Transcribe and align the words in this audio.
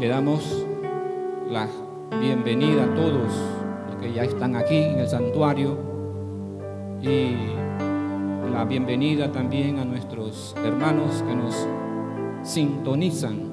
le 0.00 0.08
damos 0.08 0.66
la 1.50 1.68
bienvenida 2.18 2.84
a 2.84 2.94
todos 2.94 3.12
los 3.12 3.96
que 4.00 4.14
ya 4.14 4.22
están 4.22 4.56
aquí 4.56 4.78
en 4.78 4.98
el 4.98 5.06
santuario 5.06 5.76
y 7.02 7.36
la 8.50 8.64
bienvenida 8.64 9.30
también 9.30 9.78
a 9.78 9.84
nuestros 9.84 10.56
hermanos 10.64 11.22
que 11.28 11.36
nos 11.36 11.68
sintonizan 12.42 13.52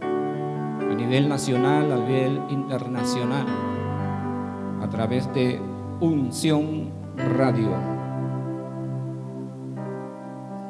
a 0.00 0.94
nivel 0.94 1.28
nacional, 1.28 1.92
a 1.92 1.96
nivel 1.96 2.40
internacional, 2.48 3.46
a 4.80 4.88
través 4.88 5.30
de 5.34 5.60
Unción 6.00 6.90
Radio. 7.36 7.68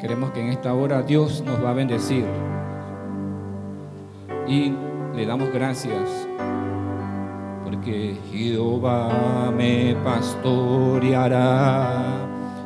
Queremos 0.00 0.32
que 0.32 0.40
en 0.40 0.48
esta 0.48 0.74
hora 0.74 1.02
Dios 1.02 1.44
nos 1.46 1.64
va 1.64 1.70
a 1.70 1.74
bendecir 1.74 2.24
y 4.48 4.72
le 5.16 5.24
damos 5.24 5.50
gracias 5.50 6.28
porque 7.64 8.16
Jehová 8.30 9.50
me 9.56 9.96
pastoreará 10.04 11.56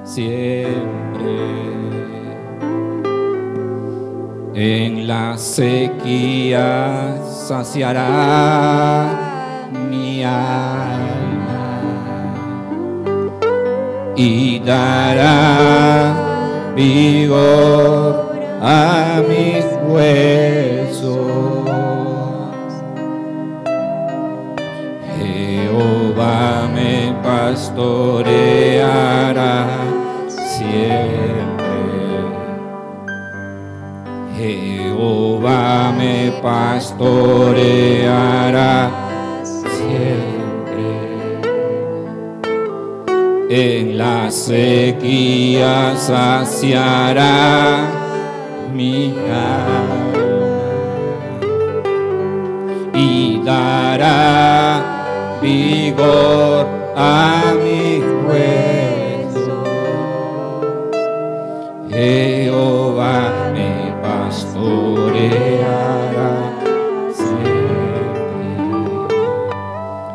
siempre. 0.02 1.38
En 4.52 5.06
la 5.06 5.38
sequía 5.38 7.16
saciará 7.24 9.06
mi 9.88 10.24
alma 10.24 11.80
y 14.16 14.58
dará 14.58 16.14
vigor 16.74 18.34
a 18.60 19.22
mis 19.28 19.64
huesos. 19.88 20.79
Jehová 26.20 26.68
me 26.74 27.16
pastoreará 27.22 28.28
siempre. 30.36 31.64
Jehová 34.36 35.94
me 35.96 36.30
pastoreará 36.42 37.70
siempre. 39.42 40.88
En 43.48 43.96
la 43.96 44.30
sequía 44.30 45.96
saciará 45.96 47.88
mi 48.74 49.14
alma 49.16 50.10
y 52.92 53.40
dará 53.42 54.69
vigor 55.40 56.66
a 56.96 57.54
mis 57.62 58.02
huesos. 58.26 59.68
Jehová 61.88 63.32
me 63.54 63.92
pastoreará 64.02 65.22
siempre 67.12 68.54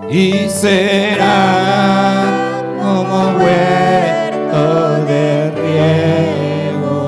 y 0.09 0.49
será 0.49 1.43
como 2.81 3.17
huerto 3.39 4.63
de 5.05 5.27
riego 5.61 6.99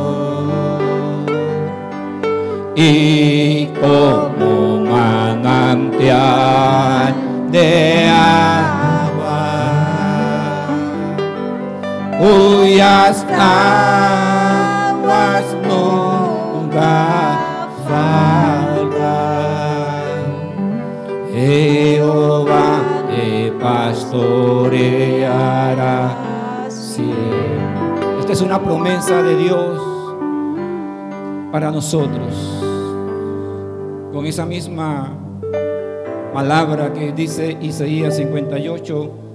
y 2.75 3.67
como 3.79 4.49
manantial 4.81 6.47
de 7.51 8.06
cuyas 12.67 13.25
aguas 13.39 14.35
nunca 15.63 17.39
faltan. 17.87 18.97
Jehová 21.33 22.81
te 23.09 23.53
pastoreará 23.53 24.27
siempre. 26.67 28.19
Esta 28.19 28.33
es 28.33 28.41
una 28.41 28.61
promesa 28.61 29.23
de 29.23 29.37
Dios 29.37 29.81
para 31.53 31.71
nosotros. 31.71 32.63
Con 34.11 34.25
esa 34.25 34.45
misma 34.45 35.13
palabra 36.33 36.91
que 36.91 37.13
dice 37.13 37.57
Isaías 37.61 38.17
58, 38.17 39.26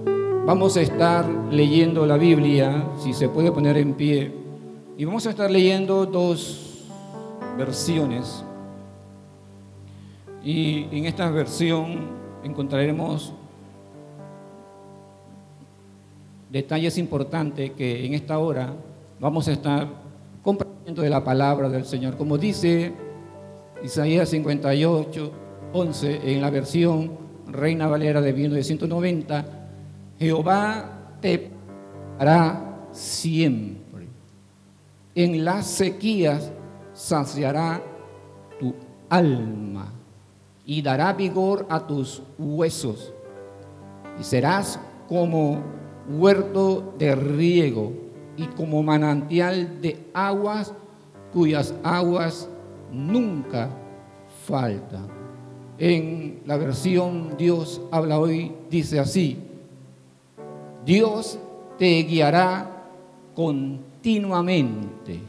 vamos 0.44 0.76
a 0.76 0.80
estar 0.80 1.24
leyendo 1.50 2.04
la 2.04 2.16
Biblia, 2.16 2.84
si 2.98 3.12
se 3.12 3.28
puede 3.28 3.52
poner 3.52 3.76
en 3.76 3.94
pie, 3.94 4.32
y 4.98 5.04
vamos 5.04 5.26
a 5.26 5.30
estar 5.30 5.50
leyendo 5.50 6.04
dos 6.04 6.84
versiones. 7.56 8.44
Y 10.44 10.88
en 10.90 11.06
esta 11.06 11.30
versión 11.30 12.00
encontraremos 12.42 13.32
detalles 16.50 16.98
importantes 16.98 17.70
que 17.70 18.04
en 18.04 18.14
esta 18.14 18.38
hora 18.38 18.74
vamos 19.20 19.46
a 19.46 19.52
estar 19.52 19.86
compartiendo 20.42 21.02
de 21.02 21.10
la 21.10 21.22
palabra 21.22 21.68
del 21.68 21.84
Señor. 21.84 22.16
Como 22.16 22.36
dice 22.36 22.92
Isaías 23.84 24.28
58, 24.30 25.32
11 25.72 26.32
en 26.32 26.40
la 26.42 26.50
versión 26.50 27.12
Reina 27.46 27.86
Valera 27.86 28.20
de 28.20 28.32
1990, 28.32 29.61
Jehová 30.22 31.16
te 31.20 31.50
hará 32.16 32.86
siempre. 32.92 34.06
En 35.16 35.44
las 35.44 35.66
sequías 35.66 36.52
saciará 36.92 37.82
tu 38.60 38.72
alma 39.10 39.92
y 40.64 40.80
dará 40.80 41.12
vigor 41.12 41.66
a 41.68 41.84
tus 41.88 42.22
huesos. 42.38 43.12
Y 44.20 44.22
serás 44.22 44.78
como 45.08 45.60
huerto 46.08 46.94
de 46.98 47.16
riego 47.16 47.92
y 48.36 48.46
como 48.46 48.80
manantial 48.84 49.80
de 49.80 50.06
aguas 50.14 50.72
cuyas 51.32 51.74
aguas 51.82 52.48
nunca 52.92 53.70
faltan. 54.46 55.08
En 55.78 56.42
la 56.46 56.56
versión 56.58 57.36
Dios 57.36 57.80
habla 57.90 58.20
hoy, 58.20 58.52
dice 58.70 59.00
así, 59.00 59.48
Dios 60.84 61.38
te 61.78 62.02
guiará 62.02 62.68
continuamente, 63.34 65.20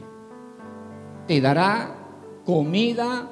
te 1.28 1.42
dará 1.42 1.96
comida 2.46 3.30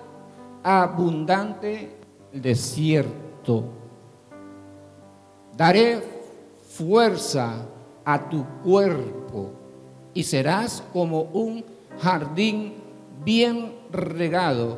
abundante 0.64 1.98
el 2.32 2.42
desierto, 2.42 3.66
daré 5.58 6.02
fuerza 6.70 7.66
a 8.06 8.30
tu 8.30 8.46
cuerpo 8.64 9.52
y 10.14 10.24
serás 10.24 10.84
como 10.94 11.24
un 11.24 11.66
jardín 12.00 12.76
bien 13.26 13.74
regado, 13.92 14.78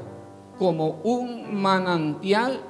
como 0.58 1.02
un 1.04 1.54
manantial 1.62 2.62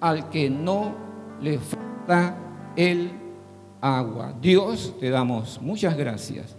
al 0.00 0.30
que 0.30 0.48
no 0.48 0.92
le 1.40 1.58
falta 1.58 2.36
el 2.76 3.21
agua. 3.82 4.32
Dios, 4.40 4.94
te 4.98 5.10
damos 5.10 5.60
muchas 5.60 5.96
gracias 5.96 6.56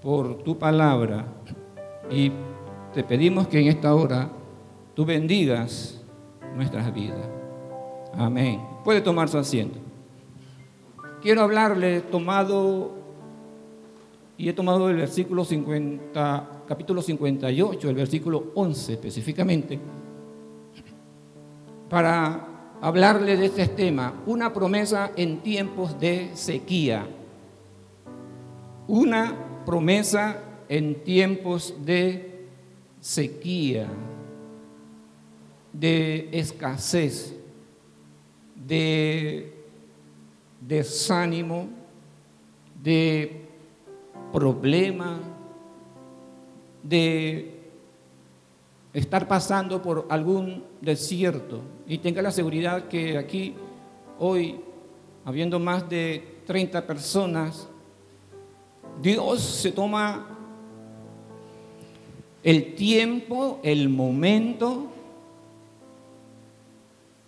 por 0.00 0.42
tu 0.42 0.56
palabra 0.56 1.26
y 2.10 2.30
te 2.94 3.04
pedimos 3.04 3.48
que 3.48 3.60
en 3.60 3.66
esta 3.66 3.94
hora 3.94 4.30
tú 4.94 5.04
bendigas 5.04 6.00
nuestras 6.54 6.94
vidas. 6.94 7.28
Amén. 8.14 8.60
Puede 8.84 9.00
tomar 9.00 9.28
su 9.28 9.38
asiento. 9.38 9.78
Quiero 11.20 11.42
hablarle 11.42 12.00
tomado 12.00 12.92
y 14.36 14.48
he 14.48 14.52
tomado 14.52 14.88
el 14.88 14.96
versículo 14.96 15.44
50, 15.44 16.64
capítulo 16.66 17.02
58, 17.02 17.88
el 17.88 17.94
versículo 17.94 18.46
11 18.54 18.92
específicamente, 18.94 19.78
para 21.88 22.51
hablarle 22.82 23.36
de 23.36 23.46
este 23.46 23.68
tema, 23.68 24.12
una 24.26 24.52
promesa 24.52 25.12
en 25.16 25.38
tiempos 25.38 25.98
de 26.00 26.32
sequía. 26.34 27.06
Una 28.88 29.62
promesa 29.64 30.42
en 30.68 30.96
tiempos 31.04 31.76
de 31.84 32.48
sequía, 33.00 33.86
de 35.72 36.28
escasez, 36.32 37.36
de 38.56 39.54
desánimo, 40.60 41.68
de 42.82 43.42
problema, 44.32 45.20
de 46.82 47.61
estar 48.92 49.26
pasando 49.26 49.80
por 49.80 50.06
algún 50.10 50.64
desierto 50.80 51.60
y 51.86 51.98
tenga 51.98 52.20
la 52.20 52.30
seguridad 52.30 52.88
que 52.88 53.16
aquí 53.16 53.54
hoy, 54.18 54.60
habiendo 55.24 55.58
más 55.58 55.88
de 55.88 56.40
30 56.46 56.86
personas, 56.86 57.68
Dios 59.00 59.40
se 59.40 59.72
toma 59.72 60.26
el 62.42 62.74
tiempo, 62.74 63.60
el 63.62 63.88
momento 63.88 64.88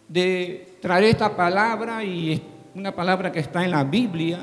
de 0.08 0.76
traer 0.80 1.04
esta 1.04 1.34
palabra 1.34 2.04
y 2.04 2.42
una 2.74 2.94
palabra 2.94 3.32
que 3.32 3.40
está 3.40 3.64
en 3.64 3.70
la 3.70 3.84
Biblia. 3.84 4.40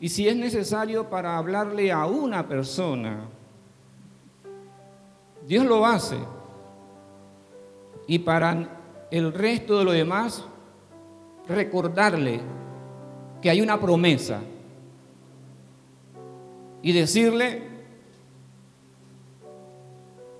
Y 0.00 0.08
si 0.08 0.26
es 0.28 0.36
necesario 0.36 1.08
para 1.08 1.38
hablarle 1.38 1.92
a 1.92 2.06
una 2.06 2.46
persona, 2.48 3.28
Dios 5.46 5.64
lo 5.64 5.86
hace. 5.86 6.16
Y 8.06 8.18
para 8.18 9.06
el 9.10 9.32
resto 9.32 9.78
de 9.78 9.84
lo 9.84 9.92
demás, 9.92 10.44
recordarle 11.48 12.40
que 13.40 13.50
hay 13.50 13.60
una 13.60 13.80
promesa 13.80 14.40
y 16.82 16.92
decirle 16.92 17.62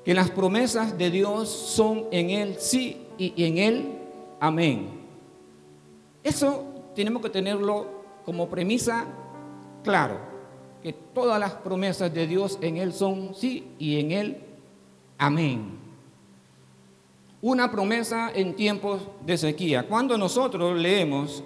que 0.04 0.14
las 0.14 0.30
promesas 0.30 0.96
de 0.96 1.10
Dios 1.10 1.48
son 1.48 2.06
en 2.10 2.30
Él 2.30 2.56
sí 2.58 3.06
y 3.18 3.44
en 3.44 3.58
Él 3.58 3.98
amén. 4.40 4.88
Eso 6.22 6.64
tenemos 6.94 7.22
que 7.22 7.30
tenerlo 7.30 7.86
como 8.24 8.48
premisa 8.48 9.06
claro, 9.82 10.18
que 10.82 10.92
todas 10.92 11.38
las 11.38 11.52
promesas 11.52 12.12
de 12.12 12.26
Dios 12.26 12.58
en 12.60 12.76
Él 12.76 12.92
son 12.92 13.34
sí 13.34 13.68
y 13.78 14.00
en 14.00 14.12
Él 14.12 14.45
amén. 15.18 15.78
Una 17.42 17.70
promesa 17.70 18.30
en 18.34 18.54
tiempos 18.54 19.02
de 19.24 19.36
sequía. 19.36 19.86
Cuando 19.86 20.16
nosotros 20.18 20.76
leemos 20.78 21.44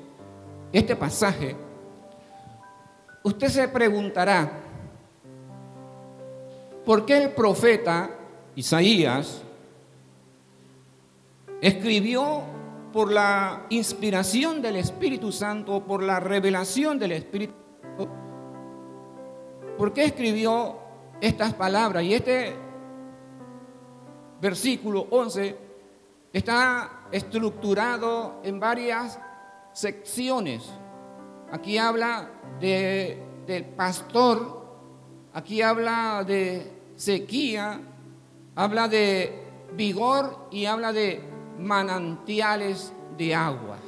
este 0.72 0.96
pasaje, 0.96 1.56
usted 3.22 3.48
se 3.48 3.68
preguntará, 3.68 4.50
¿por 6.84 7.04
qué 7.04 7.24
el 7.24 7.30
profeta 7.30 8.10
Isaías 8.54 9.42
escribió 11.60 12.42
por 12.92 13.12
la 13.12 13.66
inspiración 13.68 14.62
del 14.62 14.76
Espíritu 14.76 15.30
Santo, 15.30 15.84
por 15.84 16.02
la 16.02 16.18
revelación 16.18 16.98
del 16.98 17.12
Espíritu 17.12 17.54
Santo, 17.82 18.08
¿por 19.76 19.92
qué 19.92 20.04
escribió 20.04 20.78
estas 21.20 21.54
palabras? 21.54 22.02
Y 22.02 22.14
este 22.14 22.69
versículo 24.40 25.06
11 25.10 25.56
está 26.32 27.08
estructurado 27.12 28.40
en 28.42 28.58
varias 28.58 29.18
secciones. 29.72 30.70
Aquí 31.52 31.78
habla 31.78 32.30
de, 32.60 33.22
del 33.46 33.64
pastor, 33.66 34.64
aquí 35.32 35.62
habla 35.62 36.24
de 36.24 36.72
sequía, 36.96 37.80
habla 38.54 38.88
de 38.88 39.46
vigor 39.74 40.48
y 40.50 40.64
habla 40.66 40.92
de 40.92 41.22
manantiales 41.58 42.92
de 43.16 43.34
agua. 43.34 43.78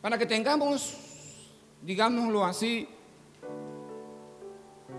Para 0.00 0.18
que 0.18 0.26
tengamos, 0.26 0.98
digámoslo 1.80 2.44
así, 2.44 2.88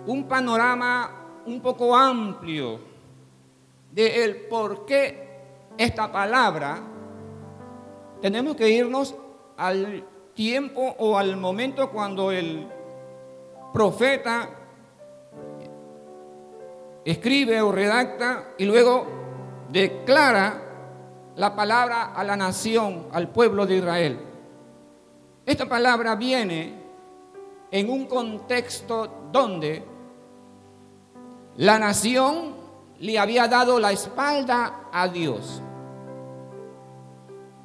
un 0.06 0.28
panorama 0.28 1.42
un 1.46 1.62
poco 1.62 1.96
amplio 1.96 2.93
de 3.94 4.24
el 4.24 4.48
por 4.48 4.86
qué 4.86 5.24
esta 5.78 6.12
palabra, 6.12 6.82
tenemos 8.22 8.56
que 8.56 8.70
irnos 8.70 9.16
al 9.56 10.04
tiempo 10.34 10.96
o 10.98 11.18
al 11.18 11.38
momento 11.38 11.92
cuando 11.92 12.32
el 12.32 12.68
profeta 13.72 14.50
escribe 17.06 17.62
o 17.62 17.72
redacta 17.72 18.54
y 18.58 18.66
luego 18.66 19.06
declara 19.70 20.60
la 21.36 21.56
palabra 21.56 22.14
a 22.14 22.24
la 22.24 22.36
nación, 22.36 23.08
al 23.12 23.30
pueblo 23.30 23.66
de 23.68 23.78
Israel. 23.78 24.20
Esta 25.46 25.68
palabra 25.68 26.16
viene 26.16 26.82
en 27.70 27.90
un 27.90 28.06
contexto 28.06 29.30
donde 29.32 29.84
la 31.58 31.78
nación 31.78 32.63
le 33.00 33.20
había 33.20 33.48
dado 33.48 33.80
la 33.80 33.92
espalda 33.92 34.90
a 34.92 35.08
Dios 35.08 35.62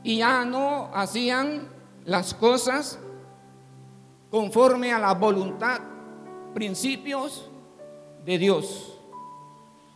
y 0.03 0.19
ya 0.19 0.45
no 0.45 0.91
hacían 0.95 1.69
las 2.05 2.35
cosas 2.35 2.99
conforme 4.31 4.93
a 4.93 4.99
la 4.99 5.15
voluntad, 5.15 5.81
principios 6.55 7.51
de 8.25 8.39
Dios. 8.39 8.99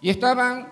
Y 0.00 0.10
estaban 0.10 0.68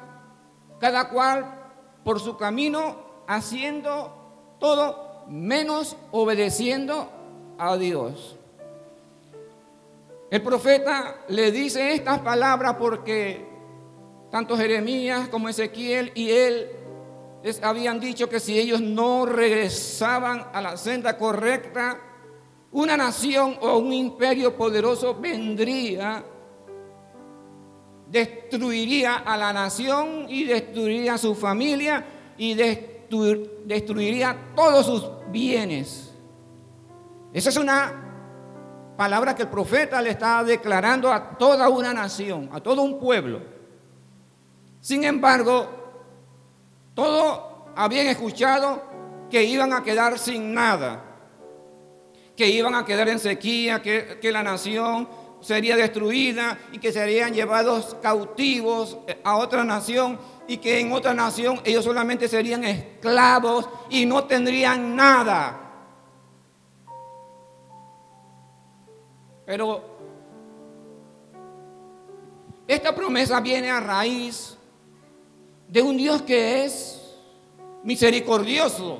cada 0.79 1.09
cual 1.09 1.73
por 2.05 2.21
su 2.21 2.37
camino 2.37 2.97
haciendo 3.27 4.15
todo 4.59 5.25
menos 5.29 5.97
obedeciendo 6.11 7.11
a 7.59 7.77
Dios. 7.77 8.37
El 10.31 10.43
profeta 10.43 11.17
le 11.29 11.51
dice 11.51 11.93
estas 11.95 12.21
palabras 12.21 12.77
porque 12.79 13.50
tanto 14.31 14.57
Jeremías 14.57 15.29
como 15.29 15.49
Ezequiel 15.49 16.13
y 16.15 16.31
él 16.31 16.71
les 17.43 17.63
habían 17.63 17.99
dicho 18.01 18.29
que 18.29 18.39
si 18.39 18.59
ellos 18.59 18.81
no 18.81 19.27
regresaban 19.27 20.47
a 20.53 20.61
la 20.61 20.77
senda 20.77 21.17
correcta, 21.17 21.99
una 22.73 22.97
nación 22.97 23.57
o 23.61 23.79
un 23.79 23.93
imperio 23.93 24.57
poderoso 24.57 25.15
vendría 25.15 26.25
destruiría 28.11 29.17
a 29.17 29.37
la 29.37 29.53
nación 29.53 30.27
y 30.29 30.45
destruiría 30.45 31.15
a 31.15 31.19
su 31.19 31.35
familia 31.35 32.05
y 32.37 32.55
destruiría 32.55 34.37
todos 34.57 34.87
sus 34.87 35.11
bienes. 35.31 36.13
Esa 37.33 37.51
es 37.51 37.57
una 37.57 38.95
palabra 38.97 39.35
que 39.35 39.43
el 39.43 39.49
profeta 39.49 40.03
le 40.03 40.11
está 40.11 40.43
declarando 40.43 41.13
a 41.13 41.39
toda 41.39 41.69
una 41.69 41.95
nación, 41.95 42.49
a 42.53 42.61
todo 42.61 42.83
un 42.83 42.99
pueblo. 42.99 43.60
Sin 44.81 45.05
embargo, 45.05 45.69
todos 46.95 47.41
habían 47.77 48.07
escuchado 48.07 48.83
que 49.31 49.45
iban 49.45 49.73
a 49.73 49.83
quedar 49.83 50.19
sin 50.19 50.55
nada, 50.55 51.05
que 52.37 52.49
iban 52.49 52.75
a 52.75 52.85
quedar 52.85 53.09
en 53.09 53.19
sequía, 53.19 53.83
que, 53.83 54.19
que 54.21 54.33
la 54.33 54.43
nación 54.43 55.09
sería 55.41 55.77
destruida 55.77 56.59
y 56.73 56.79
que 56.79 56.93
serían 56.93 57.33
llevados 57.33 57.97
cautivos 58.03 58.99
a 59.23 59.37
otra 59.37 59.65
nación 59.65 60.19
y 60.49 60.59
que 60.59 60.81
en 60.81 60.93
otra 60.93 61.15
nación 61.15 61.61
ellos 61.65 61.85
solamente 61.85 62.29
serían 62.29 62.65
esclavos 62.65 63.69
y 63.89 64.07
no 64.07 64.25
tendrían 64.25 64.97
nada. 64.97 65.59
Pero 69.47 69.83
esta 72.67 72.95
promesa 72.95 73.41
viene 73.41 73.71
a 73.71 73.81
raíz 73.81 74.57
de 75.71 75.83
un 75.83 75.97
Dios 75.97 76.23
que 76.23 76.65
es 76.65 77.17
misericordioso, 77.85 78.99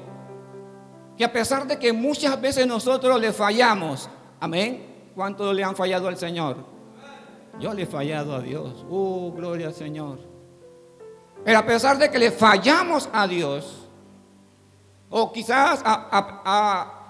que 1.17 1.25
a 1.25 1.33
pesar 1.33 1.67
de 1.67 1.79
que 1.79 1.93
muchas 1.93 2.41
veces 2.41 2.67
nosotros 2.67 3.21
le 3.21 3.33
fallamos, 3.33 4.09
amén, 4.39 4.91
¿Cuántos 5.15 5.55
le 5.55 5.65
han 5.65 5.77
fallado 5.77 6.09
al 6.09 6.17
Señor? 6.17 6.57
Yo 7.59 7.75
le 7.75 7.83
he 7.83 7.87
fallado 7.87 8.35
a 8.35 8.41
Dios. 8.41 8.85
Uh, 8.89 9.33
gloria 9.33 9.67
al 9.67 9.75
Señor. 9.75 10.19
Pero 11.45 11.59
a 11.59 11.67
pesar 11.67 11.99
de 11.99 12.11
que 12.11 12.19
le 12.19 12.31
fallamos 12.31 13.09
a 13.13 13.27
Dios, 13.27 13.87
o 15.09 15.33
quizás 15.33 15.83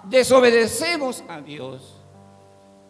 desobedecemos 0.05 1.23
a 1.29 1.41
Dios, 1.41 2.00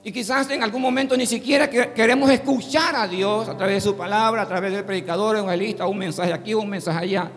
y 0.03 0.13
quizás 0.13 0.49
en 0.51 0.63
algún 0.63 0.81
momento 0.81 1.17
ni 1.17 1.27
siquiera 1.27 1.69
queremos 1.69 2.31
escuchar 2.31 2.97
a 2.97 3.07
Dios 3.07 3.49
a 3.49 3.57
través 3.57 3.77
de 3.77 3.91
su 3.91 3.97
palabra, 3.97 4.43
a 4.43 4.49
través 4.49 4.73
del 4.73 4.85
predicador, 4.85 5.37
evangelista, 5.37 5.87
un 5.87 5.99
mensaje 5.99 6.33
aquí, 6.33 6.55
un 6.55 6.71
mensaje 6.71 6.99
allá. 6.99 7.31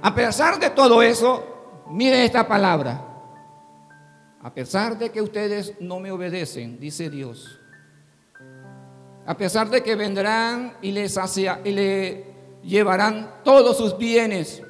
A 0.00 0.14
pesar 0.14 0.58
de 0.58 0.70
todo 0.70 1.02
eso, 1.02 1.84
miren 1.90 2.20
esta 2.20 2.48
palabra. 2.48 3.02
A 4.42 4.54
pesar 4.54 4.96
de 4.96 5.10
que 5.10 5.20
ustedes 5.20 5.74
no 5.80 6.00
me 6.00 6.10
obedecen, 6.10 6.78
dice 6.78 7.10
Dios, 7.10 7.60
a 9.26 9.36
pesar 9.36 9.68
de 9.68 9.82
que 9.82 9.96
vendrán 9.96 10.76
y 10.80 10.92
les 10.92 11.18
hacia, 11.18 11.60
y 11.64 11.72
le 11.72 12.24
llevarán 12.62 13.40
todos 13.44 13.76
sus 13.76 13.98
bienes, 13.98 14.62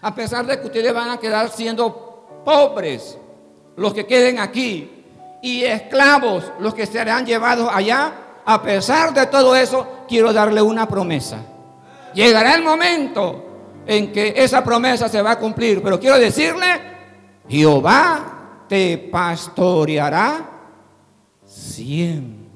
a 0.00 0.14
pesar 0.14 0.46
de 0.46 0.58
que 0.58 0.66
ustedes 0.66 0.92
van 0.92 1.10
a 1.10 1.18
quedar 1.18 1.48
siendo 1.50 2.42
pobres, 2.44 3.18
los 3.76 3.92
que 3.94 4.06
queden 4.06 4.38
aquí, 4.38 5.03
y 5.44 5.62
esclavos, 5.62 6.50
los 6.58 6.72
que 6.72 6.86
serán 6.86 7.26
llevados 7.26 7.68
allá, 7.70 8.14
a 8.46 8.62
pesar 8.62 9.12
de 9.12 9.26
todo 9.26 9.54
eso, 9.54 10.06
quiero 10.08 10.32
darle 10.32 10.62
una 10.62 10.88
promesa. 10.88 11.36
llegará 12.14 12.54
el 12.54 12.62
momento 12.62 13.44
en 13.86 14.10
que 14.10 14.32
esa 14.36 14.64
promesa 14.64 15.06
se 15.10 15.20
va 15.20 15.32
a 15.32 15.38
cumplir. 15.38 15.82
Pero 15.82 16.00
quiero 16.00 16.18
decirle, 16.18 16.64
Jehová 17.46 18.64
te 18.68 18.96
pastoreará 18.96 20.48
siempre. 21.44 22.48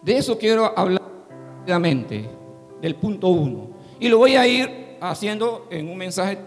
De 0.00 0.16
eso 0.16 0.38
quiero 0.38 0.78
hablar 0.78 1.02
rápidamente, 1.58 2.30
del 2.80 2.94
punto 2.94 3.28
uno. 3.28 3.70
Y 3.98 4.08
lo 4.08 4.18
voy 4.18 4.36
a 4.36 4.46
ir 4.46 4.96
haciendo 5.00 5.66
en 5.70 5.88
un 5.88 5.96
mensaje, 5.96 6.38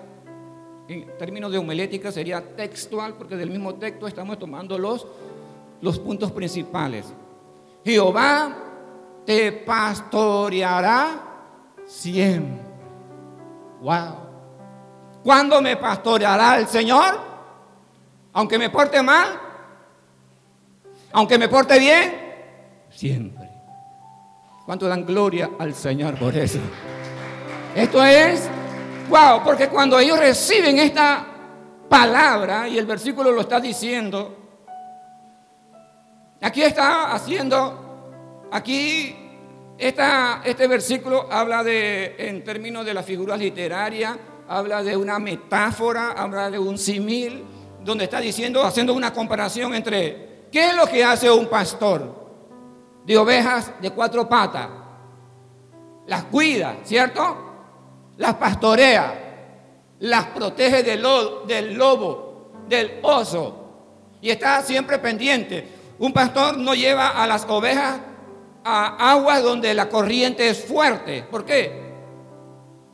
en 0.87 1.17
términos 1.17 1.51
de 1.51 1.57
homilética, 1.57 2.11
sería 2.11 2.41
textual, 2.55 3.15
porque 3.15 3.35
del 3.35 3.49
mismo 3.49 3.75
texto 3.75 4.07
estamos 4.07 4.39
tomando 4.39 4.77
los, 4.77 5.05
los 5.81 5.99
puntos 5.99 6.31
principales. 6.31 7.05
Jehová 7.83 8.55
te 9.25 9.51
pastoreará 9.51 11.21
siempre. 11.85 12.65
Wow. 13.81 14.15
¿Cuándo 15.23 15.61
me 15.61 15.75
pastoreará 15.75 16.57
el 16.57 16.67
Señor? 16.67 17.19
Aunque 18.33 18.57
me 18.57 18.69
porte 18.69 19.01
mal, 19.01 19.27
aunque 21.11 21.37
me 21.37 21.49
porte 21.49 21.79
bien, 21.79 22.13
siempre. 22.89 23.49
¿Cuánto 24.65 24.87
dan 24.87 25.05
gloria 25.05 25.49
al 25.59 25.73
Señor 25.73 26.15
por 26.19 26.35
eso? 26.35 26.59
Esto 27.75 28.03
es, 28.03 28.49
wow, 29.09 29.43
porque 29.43 29.69
cuando 29.69 29.99
ellos 29.99 30.19
reciben 30.19 30.77
esta 30.79 31.25
palabra, 31.89 32.67
y 32.67 32.77
el 32.77 32.85
versículo 32.85 33.31
lo 33.31 33.41
está 33.41 33.59
diciendo, 33.59 34.35
aquí 36.41 36.61
está 36.61 37.13
haciendo, 37.13 38.47
aquí 38.51 39.15
este 39.77 40.67
versículo 40.67 41.27
habla 41.31 41.63
de, 41.63 42.15
en 42.17 42.43
términos 42.43 42.85
de 42.85 42.93
la 42.93 43.03
figura 43.03 43.37
literaria, 43.37 44.17
habla 44.47 44.83
de 44.83 44.95
una 44.95 45.19
metáfora, 45.19 46.11
habla 46.11 46.49
de 46.49 46.59
un 46.59 46.77
simil, 46.77 47.45
donde 47.83 48.05
está 48.05 48.19
diciendo, 48.19 48.63
haciendo 48.63 48.93
una 48.93 49.13
comparación 49.13 49.73
entre 49.73 50.47
qué 50.51 50.69
es 50.69 50.75
lo 50.75 50.87
que 50.87 51.03
hace 51.03 51.31
un 51.31 51.47
pastor 51.47 52.27
de 53.05 53.17
ovejas 53.17 53.71
de 53.81 53.91
cuatro 53.91 54.27
patas. 54.27 54.67
Las 56.07 56.23
cuida, 56.25 56.77
¿cierto? 56.83 57.46
Las 58.17 58.35
pastorea, 58.35 59.13
las 59.99 60.25
protege 60.27 60.83
del, 60.83 61.01
lobo, 61.01 62.51
del 62.67 62.99
oso, 63.01 63.65
y 64.21 64.29
está 64.29 64.61
siempre 64.63 64.97
pendiente. 64.99 65.67
Un 65.99 66.13
pastor 66.13 66.57
no 66.57 66.73
lleva 66.73 67.09
a 67.09 67.27
las 67.27 67.45
ovejas 67.45 67.99
a 68.63 69.11
aguas 69.11 69.43
donde 69.43 69.73
la 69.73 69.87
corriente 69.87 70.49
es 70.49 70.65
fuerte. 70.65 71.23
¿Por 71.23 71.45
qué? 71.45 71.87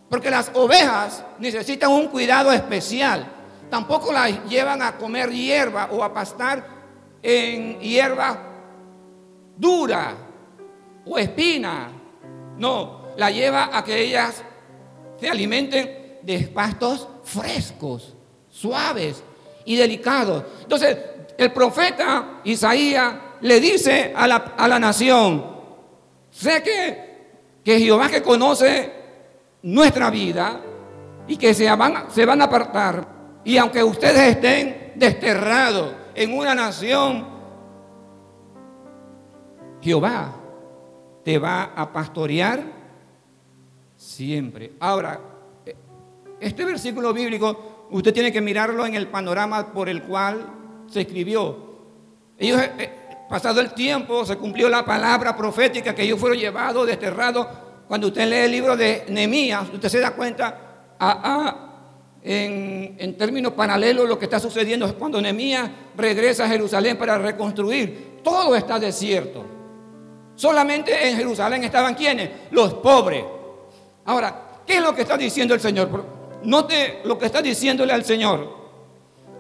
Porque 0.10 0.30
las 0.30 0.52
ovejas 0.54 1.24
necesitan 1.40 1.92
un 1.92 2.08
cuidado 2.08 2.52
especial. 2.52 3.26
Tampoco 3.70 4.14
las 4.14 4.46
llevan 4.46 4.82
a 4.82 4.98
comer 4.98 5.32
hierba 5.32 5.90
o 5.92 6.04
a 6.04 6.14
pastar 6.14 6.64
en 7.22 7.80
hierba 7.80 8.38
dura 9.58 10.16
o 11.06 11.18
espina. 11.18 11.90
No, 12.58 13.08
la 13.18 13.32
lleva 13.32 13.76
a 13.76 13.84
que 13.84 14.00
ellas 14.00 14.44
se 15.24 15.30
alimenten 15.30 16.18
de 16.22 16.40
pastos 16.54 17.08
frescos, 17.24 18.14
suaves 18.50 19.24
y 19.64 19.78
delicados. 19.78 20.44
Entonces, 20.62 20.98
el 21.38 21.54
profeta 21.54 22.42
Isaías 22.44 23.14
le 23.40 23.62
dice 23.62 24.12
a 24.14 24.28
la, 24.28 24.36
a 24.58 24.68
la 24.68 24.80
nación, 24.80 25.46
sé 26.30 26.62
que, 26.62 27.62
que 27.64 27.80
Jehová 27.80 28.10
que 28.10 28.22
conoce 28.22 28.92
nuestra 29.62 30.10
vida 30.10 30.60
y 31.26 31.38
que 31.38 31.54
se 31.54 31.74
van, 31.74 32.12
se 32.12 32.26
van 32.26 32.42
a 32.42 32.44
apartar. 32.44 33.08
Y 33.46 33.56
aunque 33.56 33.82
ustedes 33.82 34.36
estén 34.36 34.92
desterrados 34.96 35.94
en 36.16 36.38
una 36.38 36.54
nación, 36.54 37.26
Jehová 39.82 40.36
te 41.24 41.40
va 41.40 41.72
a 41.74 41.94
pastorear 41.94 42.83
siempre. 44.04 44.74
Ahora, 44.80 45.20
este 46.40 46.66
versículo 46.66 47.14
bíblico, 47.14 47.88
usted 47.92 48.14
tiene 48.14 48.32
que 48.32 48.42
mirarlo 48.42 48.86
en 48.86 48.96
el 48.96 49.08
panorama 49.08 49.72
por 49.72 49.88
el 49.88 50.04
cual 50.04 50.46
se 50.88 51.02
escribió. 51.02 51.74
Ellos, 52.38 52.62
eh, 52.78 52.90
pasado 53.30 53.62
el 53.62 53.74
tiempo, 53.74 54.26
se 54.26 54.38
cumplió 54.38 54.68
la 54.68 54.84
palabra 54.84 55.36
profética 55.36 55.96
que 55.96 56.04
ellos 56.04 56.20
fueron 56.20 56.38
llevados, 56.38 56.86
desterrados 56.86 57.48
cuando 57.88 58.08
usted 58.08 58.28
lee 58.28 58.46
el 58.46 58.52
libro 58.52 58.76
de 58.76 59.06
Nehemías, 59.10 59.70
usted 59.72 59.90
se 59.90 60.00
da 60.00 60.12
cuenta 60.12 60.96
en, 62.24 63.18
términos 63.18 63.54
paralelos 63.54 64.08
lo 64.08 64.18
que 64.18 64.26
está 64.26 64.40
sucediendo 64.40 64.86
es 64.86 64.94
cuando 64.94 65.22
Nehemías 65.22 65.70
regresa 65.96 66.46
a 66.46 66.48
Jerusalén 66.48 66.98
para 66.98 67.18
reconstruir. 67.18 68.20
Todo 68.24 68.56
está 68.56 68.80
desierto. 68.80 69.46
Solamente 70.36 71.08
en 71.08 71.18
Jerusalén 71.18 71.64
estaban 71.64 71.94
quienes? 71.94 72.30
Los 72.52 72.74
pobres. 72.76 73.26
Ahora, 74.06 74.62
¿qué 74.66 74.78
es 74.78 74.82
lo 74.82 74.94
que 74.94 75.04
está 75.04 75.18
diciendo 75.18 75.54
el 75.54 75.60
Señor? 75.60 76.06
Note 76.44 77.02
lo 77.06 77.18
que 77.18 77.26
está 77.26 77.42
diciéndole 77.42 77.94
al 77.94 78.04
Señor. 78.04 78.64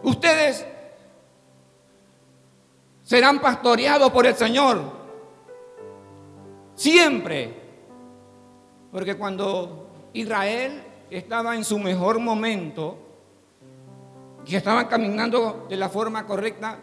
Ustedes 0.03 0.65
serán 3.03 3.39
pastoreados 3.39 4.11
por 4.11 4.25
el 4.25 4.35
Señor. 4.35 4.81
Siempre. 6.75 7.61
Porque 8.91 9.15
cuando 9.15 10.09
Israel 10.13 10.83
estaba 11.09 11.55
en 11.55 11.63
su 11.63 11.77
mejor 11.79 12.19
momento, 12.19 12.97
que 14.45 14.57
estaban 14.57 14.87
caminando 14.87 15.65
de 15.69 15.77
la 15.77 15.89
forma 15.89 16.25
correcta, 16.25 16.79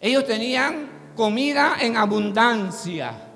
ellos 0.00 0.26
tenían 0.26 1.12
comida 1.14 1.76
en 1.80 1.96
abundancia. 1.96 3.31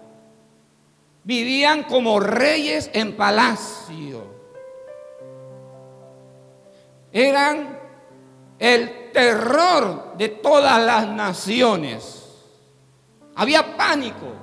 Vivían 1.27 1.83
como 1.83 2.21
reyes 2.21 2.89
en 2.93 3.17
palacio. 3.17 4.23
Eran 7.11 7.81
el 8.61 9.11
terror 9.13 10.15
de 10.17 10.29
todas 10.29 10.81
las 10.81 11.09
naciones. 11.09 12.23
Había 13.35 13.77
pánico 13.77 14.35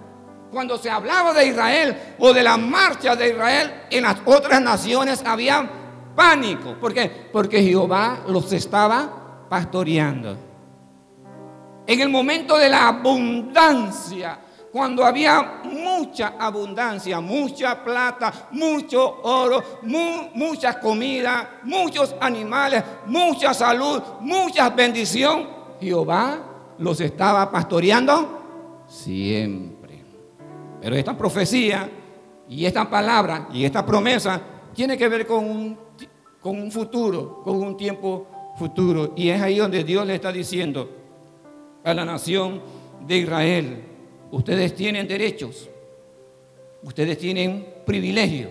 cuando 0.51 0.77
se 0.77 0.89
hablaba 0.89 1.31
de 1.31 1.47
Israel 1.47 2.15
o 2.19 2.33
de 2.33 2.43
la 2.43 2.57
marcha 2.57 3.15
de 3.15 3.29
Israel 3.29 3.83
en 3.89 4.03
las 4.03 4.17
otras 4.25 4.61
naciones 4.61 5.23
había 5.25 5.65
pánico. 6.13 6.73
¿Por 6.81 6.93
qué? 6.93 7.29
Porque 7.31 7.63
Jehová 7.63 8.23
los 8.27 8.51
estaba 8.51 9.47
pastoreando. 9.49 10.35
En 11.87 12.01
el 12.01 12.09
momento 12.09 12.57
de 12.57 12.67
la 12.67 12.89
abundancia, 12.89 14.37
cuando 14.73 15.05
había 15.05 15.61
mucha 15.65 16.33
abundancia, 16.39 17.21
mucha 17.21 17.83
plata, 17.83 18.47
mucho 18.53 19.21
oro, 19.21 19.63
mucha 19.83 20.79
comida, 20.79 21.59
muchos 21.63 22.15
animales, 22.19 22.83
mucha 23.05 23.53
salud, 23.53 24.01
mucha 24.21 24.71
bendición, 24.71 25.47
Jehová 25.79 26.39
los 26.79 26.99
estaba 27.01 27.51
pastoreando 27.51 28.83
siempre. 28.87 30.03
Pero 30.81 30.95
esta 30.95 31.15
profecía 31.15 31.87
y 32.49 32.65
esta 32.65 32.89
palabra 32.89 33.49
y 33.53 33.65
esta 33.65 33.85
promesa 33.85 34.41
tiene 34.73 34.97
que 34.97 35.07
ver 35.07 35.27
con 35.27 35.77
un 36.41 36.71
futuro, 36.71 37.43
con 37.43 37.57
un 37.57 37.77
tiempo 37.77 38.25
futuro. 38.57 39.13
Y 39.15 39.29
es 39.29 39.39
ahí 39.39 39.59
donde 39.59 39.83
Dios 39.83 40.07
le 40.07 40.15
está 40.15 40.31
diciendo 40.31 40.89
a 41.83 41.93
la 41.93 42.03
nación 42.05 42.59
de 43.05 43.17
Israel, 43.17 43.92
ustedes 44.33 44.73
tienen 44.75 45.07
derechos, 45.07 45.69
ustedes 46.81 47.19
tienen 47.19 47.67
privilegios, 47.85 48.49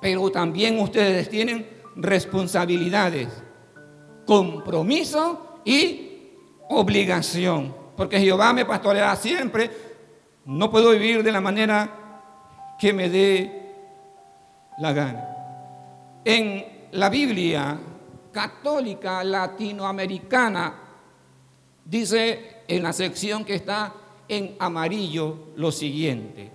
pero 0.00 0.30
también 0.30 0.78
ustedes 0.78 1.30
tienen 1.30 1.66
responsabilidades, 1.96 3.28
compromiso 4.26 5.60
y 5.64 6.32
obligación. 6.68 7.74
Porque 7.96 8.20
Jehová 8.20 8.52
me 8.52 8.66
pastoreará 8.66 9.16
siempre 9.16 9.70
no 10.44 10.70
puedo 10.70 10.90
vivir 10.90 11.22
de 11.22 11.32
la 11.32 11.40
manera 11.40 12.76
que 12.78 12.92
me 12.92 13.08
dé 13.08 13.74
la 14.78 14.92
gana. 14.92 15.28
En 16.24 16.88
la 16.92 17.08
Biblia 17.08 17.78
católica 18.30 19.24
latinoamericana 19.24 20.74
dice 21.86 22.64
en 22.68 22.82
la 22.82 22.92
sección 22.92 23.46
que 23.46 23.54
está 23.54 23.92
en 24.28 24.56
amarillo 24.58 25.48
lo 25.56 25.70
siguiente. 25.70 26.50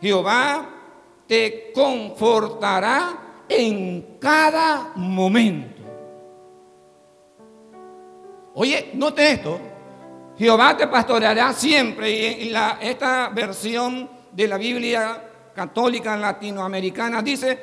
Jehová 0.00 0.68
te 1.26 1.72
confortará 1.72 3.44
en 3.48 4.16
cada 4.20 4.92
momento. 4.96 5.82
Oye, 8.54 8.90
note 8.94 9.32
esto. 9.32 9.60
Jehová 10.38 10.76
te 10.76 10.86
pastoreará 10.86 11.52
siempre. 11.52 12.10
Y 12.10 12.48
en 12.48 12.56
esta 12.80 13.30
versión 13.30 14.08
de 14.32 14.48
la 14.48 14.56
Biblia 14.56 15.22
católica 15.54 16.16
latinoamericana 16.16 17.22
dice, 17.22 17.58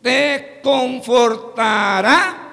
te 0.00 0.60
confortará 0.62 2.48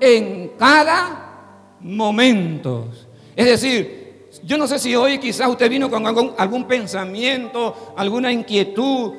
en 0.00 0.48
cada 0.58 1.76
momento. 1.80 2.88
Es 3.34 3.46
decir, 3.46 4.05
yo 4.44 4.58
no 4.58 4.66
sé 4.66 4.78
si 4.78 4.94
hoy 4.94 5.18
quizás 5.18 5.48
usted 5.48 5.68
vino 5.70 5.90
con 5.90 6.06
algún, 6.06 6.64
pensamiento, 6.64 7.94
alguna 7.96 8.32
inquietud. 8.32 9.14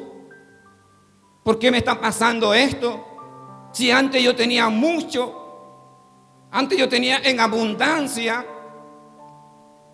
¿Por 1.43 1.57
qué 1.59 1.71
me 1.71 1.77
está 1.77 1.99
pasando 1.99 2.53
esto? 2.53 3.69
Si 3.71 3.91
antes 3.91 4.21
yo 4.21 4.35
tenía 4.35 4.69
mucho, 4.69 6.47
antes 6.51 6.77
yo 6.77 6.89
tenía 6.89 7.19
en 7.23 7.39
abundancia, 7.39 8.45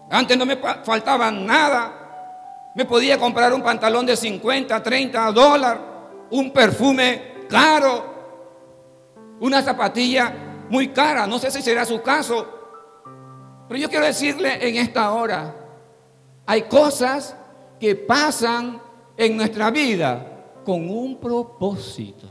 antes 0.09 0.37
no 0.37 0.45
me 0.45 0.57
faltaba 0.57 1.29
nada. 1.31 2.71
Me 2.75 2.85
podía 2.85 3.19
comprar 3.19 3.53
un 3.53 3.61
pantalón 3.61 4.05
de 4.05 4.17
50, 4.17 4.81
30 4.81 5.31
dólares, 5.31 5.83
un 6.31 6.51
perfume 6.51 7.45
caro, 7.47 8.13
una 9.39 9.61
zapatilla 9.61 10.33
muy 10.69 10.87
cara. 10.89 11.27
No 11.27 11.37
sé 11.37 11.51
si 11.51 11.61
será 11.61 11.85
su 11.85 12.01
caso. 12.01 12.62
Pero 13.73 13.81
yo 13.81 13.89
quiero 13.89 14.05
decirle 14.05 14.69
en 14.69 14.75
esta 14.75 15.11
hora, 15.13 15.55
hay 16.45 16.61
cosas 16.61 17.35
que 17.79 17.95
pasan 17.95 18.79
en 19.17 19.35
nuestra 19.35 19.71
vida 19.71 20.59
con 20.63 20.87
un 20.87 21.19
propósito. 21.19 22.29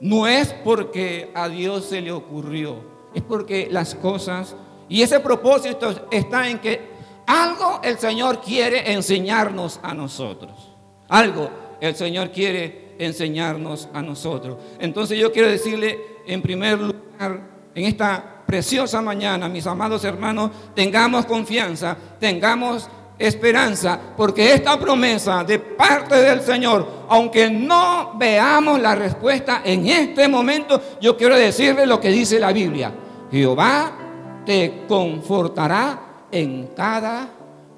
No 0.00 0.26
es 0.26 0.52
porque 0.52 1.30
a 1.36 1.48
Dios 1.48 1.84
se 1.84 2.00
le 2.00 2.10
ocurrió, 2.10 2.80
es 3.14 3.22
porque 3.22 3.68
las 3.70 3.94
cosas, 3.94 4.56
y 4.88 5.02
ese 5.02 5.20
propósito 5.20 6.08
está 6.10 6.50
en 6.50 6.58
que 6.58 6.80
algo 7.28 7.80
el 7.84 8.00
Señor 8.00 8.40
quiere 8.40 8.92
enseñarnos 8.92 9.78
a 9.84 9.94
nosotros. 9.94 10.74
Algo 11.08 11.48
el 11.80 11.94
Señor 11.94 12.32
quiere 12.32 12.96
enseñarnos 12.98 13.88
a 13.92 14.02
nosotros. 14.02 14.58
Entonces 14.80 15.16
yo 15.16 15.30
quiero 15.30 15.48
decirle 15.48 15.96
en 16.26 16.42
primer 16.42 16.80
lugar, 16.80 17.48
en 17.72 17.84
esta 17.84 18.32
preciosa 18.46 19.02
mañana, 19.02 19.48
mis 19.48 19.66
amados 19.66 20.04
hermanos, 20.04 20.50
tengamos 20.74 21.26
confianza, 21.26 21.96
tengamos 22.20 22.88
esperanza, 23.18 23.98
porque 24.16 24.52
esta 24.52 24.78
promesa 24.78 25.42
de 25.42 25.58
parte 25.58 26.16
del 26.16 26.42
Señor, 26.42 27.06
aunque 27.08 27.50
no 27.50 28.12
veamos 28.16 28.80
la 28.80 28.94
respuesta 28.94 29.62
en 29.64 29.86
este 29.86 30.28
momento, 30.28 30.80
yo 31.00 31.16
quiero 31.16 31.36
decirle 31.36 31.86
lo 31.86 32.00
que 32.00 32.10
dice 32.10 32.38
la 32.38 32.52
Biblia. 32.52 32.92
Jehová 33.30 33.92
te 34.44 34.84
confortará 34.86 35.98
en 36.30 36.68
cada 36.76 37.28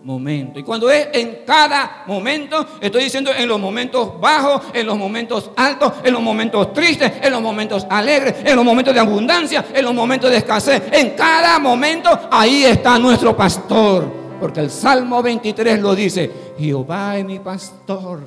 momento. 0.09 0.59
Y 0.59 0.63
cuando 0.63 0.91
es 0.91 1.09
en 1.13 1.41
cada 1.47 2.05
momento, 2.07 2.67
estoy 2.81 3.05
diciendo 3.05 3.31
en 3.37 3.47
los 3.47 3.61
momentos 3.61 4.19
bajos, 4.19 4.63
en 4.73 4.87
los 4.87 4.97
momentos 4.97 5.51
altos, 5.55 5.93
en 6.03 6.15
los 6.15 6.23
momentos 6.23 6.73
tristes, 6.73 7.13
en 7.21 7.31
los 7.31 7.43
momentos 7.43 7.87
alegres, 7.91 8.37
en 8.43 8.57
los 8.57 8.65
momentos 8.65 8.95
de 8.95 9.01
abundancia, 9.01 9.67
en 9.75 9.85
los 9.85 9.93
momentos 9.93 10.31
de 10.31 10.39
escasez. 10.39 10.83
En 10.93 11.11
cada 11.11 11.59
momento, 11.59 12.09
ahí 12.31 12.65
está 12.65 12.99
nuestro 12.99 13.37
pastor. 13.37 14.11
Porque 14.41 14.61
el 14.61 14.71
Salmo 14.71 15.23
23 15.23 15.79
lo 15.79 15.95
dice, 15.95 16.55
Jehová 16.59 17.19
es 17.19 17.27
mi 17.27 17.39
pastor 17.41 18.23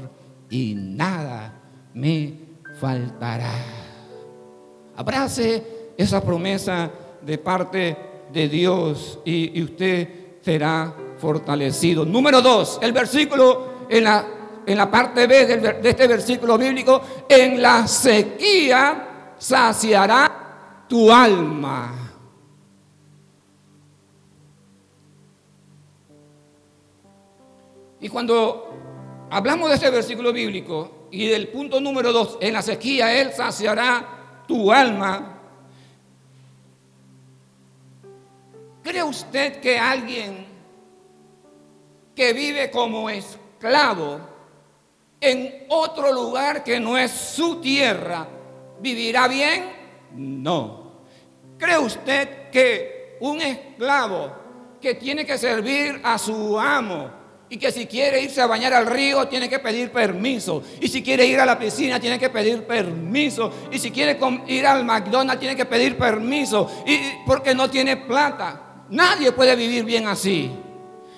y 0.51 0.75
nada 0.75 1.51
me 1.95 2.33
faltará. 2.79 3.55
Abrace 4.97 5.93
esa 5.97 6.21
promesa 6.21 6.91
de 7.23 7.39
parte 7.39 7.97
de 8.31 8.47
Dios 8.47 9.17
y, 9.25 9.57
y 9.57 9.63
usted 9.63 10.07
será 10.41 10.93
fortalecido. 11.21 12.03
Número 12.03 12.41
dos, 12.41 12.79
el 12.81 12.91
versículo 12.91 13.85
en 13.87 14.03
la, 14.03 14.25
en 14.65 14.77
la 14.77 14.89
parte 14.89 15.27
B 15.27 15.45
de 15.45 15.89
este 15.89 16.07
versículo 16.07 16.57
bíblico, 16.57 16.99
en 17.29 17.61
la 17.61 17.87
sequía 17.87 19.33
saciará 19.37 20.85
tu 20.89 21.11
alma. 21.11 21.93
Y 27.99 28.09
cuando 28.09 29.27
hablamos 29.29 29.69
de 29.69 29.75
este 29.75 29.91
versículo 29.91 30.33
bíblico 30.33 31.07
y 31.11 31.27
del 31.27 31.49
punto 31.49 31.79
número 31.79 32.11
dos, 32.11 32.39
en 32.41 32.53
la 32.53 32.63
sequía 32.63 33.13
Él 33.13 33.31
saciará 33.31 34.43
tu 34.47 34.71
alma, 34.71 35.39
¿cree 38.81 39.03
usted 39.03 39.61
que 39.61 39.77
alguien 39.77 40.50
que 42.15 42.33
vive 42.33 42.69
como 42.69 43.09
esclavo 43.09 44.19
en 45.19 45.65
otro 45.69 46.11
lugar 46.11 46.63
que 46.63 46.79
no 46.79 46.97
es 46.97 47.11
su 47.11 47.61
tierra, 47.61 48.27
¿vivirá 48.79 49.27
bien? 49.27 49.71
No. 50.15 51.03
¿Cree 51.57 51.77
usted 51.77 52.49
que 52.49 53.17
un 53.21 53.39
esclavo 53.41 54.33
que 54.81 54.95
tiene 54.95 55.25
que 55.25 55.37
servir 55.37 56.01
a 56.03 56.17
su 56.17 56.59
amo 56.59 57.21
y 57.51 57.57
que 57.57 57.71
si 57.71 57.85
quiere 57.85 58.21
irse 58.21 58.41
a 58.41 58.47
bañar 58.47 58.73
al 58.73 58.87
río 58.87 59.27
tiene 59.27 59.49
que 59.49 59.59
pedir 59.59 59.91
permiso. 59.91 60.63
Y 60.79 60.87
si 60.87 61.03
quiere 61.03 61.25
ir 61.25 61.37
a 61.37 61.45
la 61.45 61.59
piscina 61.59 61.99
tiene 61.99 62.17
que 62.17 62.29
pedir 62.29 62.63
permiso. 62.63 63.51
Y 63.69 63.77
si 63.77 63.91
quiere 63.91 64.17
ir 64.47 64.65
al 64.65 64.85
McDonald's 64.85 65.39
tiene 65.39 65.55
que 65.55 65.65
pedir 65.65 65.97
permiso. 65.97 66.83
Y 66.87 66.97
porque 67.25 67.53
no 67.53 67.69
tiene 67.69 67.97
plata. 67.97 68.85
Nadie 68.89 69.33
puede 69.33 69.55
vivir 69.57 69.83
bien 69.83 70.07
así. 70.07 70.49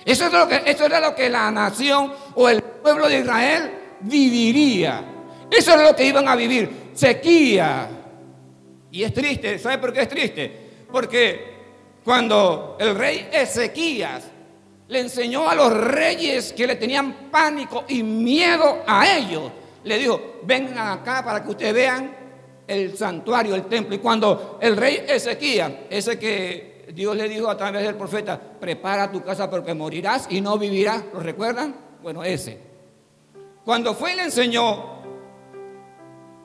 Eso, 0.05 0.25
es 0.25 0.33
lo 0.33 0.47
que, 0.47 0.61
eso 0.65 0.85
era 0.85 0.99
lo 0.99 1.15
que 1.15 1.29
la 1.29 1.49
nación 1.51 2.11
o 2.35 2.49
el 2.49 2.61
pueblo 2.61 3.07
de 3.07 3.19
Israel 3.19 3.71
viviría. 4.01 5.03
Eso 5.49 5.73
era 5.73 5.83
lo 5.83 5.95
que 5.95 6.05
iban 6.05 6.27
a 6.27 6.35
vivir. 6.35 6.91
Sequía. 6.93 7.89
Y 8.91 9.03
es 9.03 9.13
triste. 9.13 9.57
¿Sabe 9.59 9.77
por 9.77 9.93
qué 9.93 10.01
es 10.01 10.09
triste? 10.09 10.51
Porque 10.91 11.53
cuando 12.03 12.77
el 12.79 12.95
rey 12.95 13.29
Ezequías 13.31 14.23
le 14.87 14.99
enseñó 14.99 15.49
a 15.49 15.55
los 15.55 15.73
reyes 15.73 16.53
que 16.53 16.67
le 16.67 16.75
tenían 16.75 17.29
pánico 17.31 17.85
y 17.87 18.03
miedo 18.03 18.83
a 18.85 19.17
ellos, 19.17 19.51
le 19.83 19.97
dijo, 19.97 20.39
vengan 20.43 20.99
acá 20.99 21.23
para 21.23 21.43
que 21.43 21.49
ustedes 21.49 21.73
vean 21.73 22.15
el 22.67 22.97
santuario, 22.97 23.55
el 23.55 23.65
templo. 23.65 23.95
Y 23.95 23.99
cuando 23.99 24.59
el 24.61 24.75
rey 24.77 25.03
Ezequías, 25.07 25.71
ese 25.89 26.19
que 26.19 26.72
Dios 26.91 27.15
le 27.15 27.29
dijo 27.29 27.49
a 27.49 27.57
través 27.57 27.83
del 27.83 27.95
profeta, 27.95 28.39
prepara 28.39 29.11
tu 29.11 29.23
casa 29.23 29.49
porque 29.49 29.73
morirás 29.73 30.27
y 30.29 30.41
no 30.41 30.57
vivirás. 30.57 31.03
¿Lo 31.13 31.19
recuerdan? 31.19 31.75
Bueno, 32.01 32.23
ese. 32.23 32.59
Cuando 33.63 33.93
fue 33.93 34.13
y 34.13 34.15
le 34.17 34.23
enseñó 34.23 34.93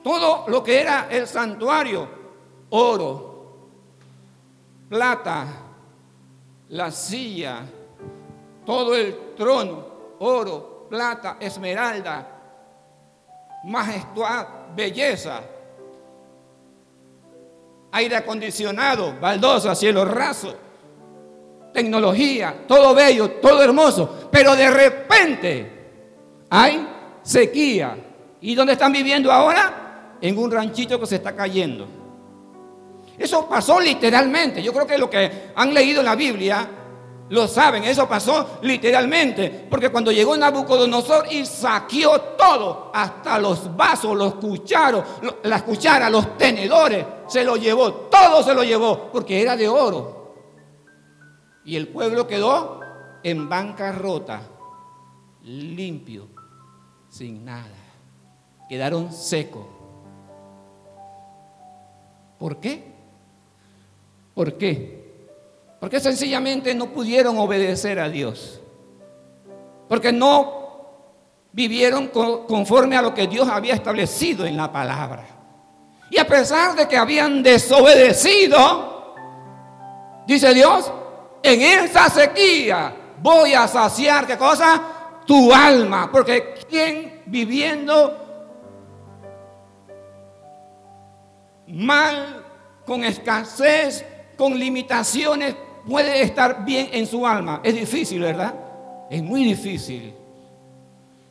todo 0.03 0.44
lo 0.48 0.62
que 0.62 0.81
era 0.81 1.09
el 1.11 1.27
santuario, 1.27 2.09
oro, 2.70 3.29
plata, 4.88 5.46
la 6.68 6.90
silla, 6.90 7.62
todo 8.64 8.94
el 8.94 9.35
trono, 9.37 9.85
oro, 10.20 10.87
plata, 10.88 11.37
esmeralda, 11.40 12.27
majestad, 13.64 14.46
belleza, 14.74 15.42
aire 17.92 18.16
acondicionado, 18.16 19.14
baldosa, 19.20 19.74
cielo 19.74 20.05
raso, 20.05 20.55
tecnología, 21.72 22.64
todo 22.66 22.94
bello, 22.94 23.31
todo 23.33 23.62
hermoso, 23.62 24.29
pero 24.31 24.55
de 24.55 24.70
repente 24.70 25.72
hay 26.51 26.87
sequía. 27.22 27.96
¿Y 28.40 28.55
dónde 28.55 28.74
están 28.74 28.92
viviendo 28.92 29.33
ahora? 29.33 30.16
En 30.20 30.38
un 30.38 30.51
ranchito 30.51 30.98
que 30.98 31.07
se 31.07 31.16
está 31.16 31.35
cayendo. 31.35 31.87
Eso 33.18 33.48
pasó 33.48 33.81
literalmente. 33.81 34.62
Yo 34.62 34.72
creo 34.72 34.87
que 34.87 34.96
lo 34.96 35.11
que 35.11 35.51
han 35.55 35.74
leído 35.74 36.01
en 36.01 36.07
la 36.07 36.14
Biblia 36.14 36.68
lo 37.31 37.47
saben, 37.47 37.85
eso 37.85 38.09
pasó 38.09 38.59
literalmente, 38.62 39.67
porque 39.69 39.91
cuando 39.91 40.11
llegó 40.11 40.37
Nabucodonosor 40.37 41.31
y 41.31 41.45
saqueó 41.45 42.21
todo, 42.38 42.91
hasta 42.95 43.38
los 43.38 43.77
vasos, 43.77 44.17
los 44.17 44.35
cucharos, 44.37 45.05
las 45.43 45.62
cucharas, 45.62 46.11
los 46.11 46.38
tenedores, 46.38 47.05
se 47.27 47.45
lo 47.45 47.57
llevó, 47.57 47.93
todo 47.93 48.43
se 48.43 48.55
lo 48.55 48.64
llevó, 48.64 49.11
porque 49.12 49.43
era 49.43 49.57
de 49.57 49.69
oro. 49.69 50.35
Y 51.64 51.77
el 51.77 51.88
pueblo 51.88 52.27
quedó 52.27 52.81
en 53.23 53.49
bancarrota, 53.49 54.41
limpio, 55.43 56.29
sin 57.11 57.45
nada. 57.45 57.77
Quedaron 58.71 59.12
secos. 59.12 59.67
¿Por 62.38 62.59
qué? 62.59 62.95
¿Por 64.35 64.57
qué? 64.57 64.98
Porque 65.81 66.01
sencillamente 66.01 66.75
no 66.75 66.87
pudieron 66.87 67.38
obedecer 67.38 67.99
a 67.99 68.09
Dios. 68.09 68.61
Porque 69.88 70.12
no 70.12 70.59
vivieron 71.53 72.09
conforme 72.09 72.97
a 72.97 73.03
lo 73.03 73.14
que 73.14 73.27
Dios 73.27 73.49
había 73.49 73.75
establecido 73.75 74.45
en 74.45 74.57
la 74.57 74.71
palabra. 74.71 75.25
Y 76.11 76.19
a 76.19 76.27
pesar 76.27 76.75
de 76.75 76.88
que 76.88 76.97
habían 76.97 77.43
desobedecido, 77.43 79.14
dice 80.27 80.53
Dios, 80.55 80.93
en 81.43 81.61
esa 81.61 82.09
sequía 82.09 82.95
voy 83.21 83.55
a 83.55 83.69
saciar, 83.69 84.27
¿qué 84.27 84.37
cosa? 84.37 84.95
tu 85.29 85.53
alma, 85.53 86.11
porque 86.11 86.55
quien 86.71 87.23
viviendo 87.27 88.17
mal, 91.67 92.47
con 92.87 93.05
escasez, 93.05 94.07
con 94.38 94.59
limitaciones, 94.59 95.55
puede 95.87 96.23
estar 96.23 96.64
bien 96.64 96.88
en 96.93 97.07
su 97.07 97.27
alma. 97.27 97.61
Es 97.62 97.75
difícil, 97.75 98.21
¿verdad? 98.21 98.55
Es 99.11 99.23
muy 99.23 99.45
difícil. 99.45 100.14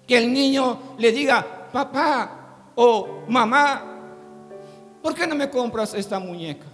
Que 0.07 0.17
el 0.17 0.31
niño 0.31 0.95
le 0.97 1.11
diga, 1.11 1.69
papá 1.71 2.71
o 2.75 3.23
mamá, 3.27 3.83
¿por 5.01 5.13
qué 5.13 5.27
no 5.27 5.35
me 5.35 5.49
compras 5.49 5.93
esta 5.93 6.19
muñeca? 6.19 6.65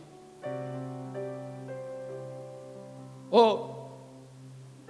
O 3.32 3.70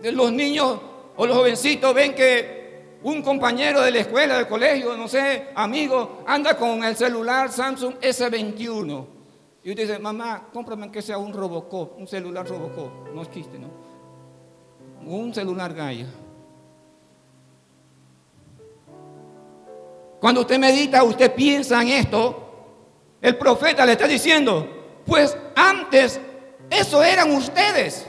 los 0.02 0.32
niños 0.32 0.80
o 1.15 1.26
los 1.26 1.38
jovencitos 1.38 1.93
ven 1.93 2.13
que 2.13 2.63
un 3.04 3.22
compañero 3.22 3.82
de 3.82 3.91
la 3.91 4.00
escuela, 4.00 4.38
del 4.38 4.48
colegio, 4.48 4.96
no 4.96 5.08
sé, 5.08 5.50
amigo, 5.56 6.24
anda 6.26 6.56
con 6.58 6.84
el 6.84 6.96
celular 6.96 7.52
Samsung 7.52 7.96
S21. 8.00 9.12
Y 9.63 9.69
usted 9.69 9.88
dice, 9.88 9.99
mamá, 9.99 10.49
cómprame 10.52 10.91
que 10.91 11.02
sea 11.02 11.17
un 11.17 11.32
Robocop, 11.32 11.97
un 11.97 12.08
celular 12.08 12.45
Robocop. 12.47 13.13
No 13.13 13.21
existe, 13.21 13.58
¿no? 13.58 13.69
Un 15.06 15.34
celular 15.34 15.73
Gaia. 15.73 16.08
Cuando 20.19 20.41
usted 20.41 20.60
medita, 20.60 21.04
usted 21.04 21.34
piensa 21.34 21.82
en 21.82 21.89
esto, 21.89 22.43
el 23.21 23.38
profeta 23.38 23.86
le 23.86 23.93
está 23.93 24.08
diciendo, 24.08 24.67
pues 25.06 25.38
antes 25.56 26.19
eso 26.69 27.04
eran 27.04 27.32
ustedes. 27.32 28.08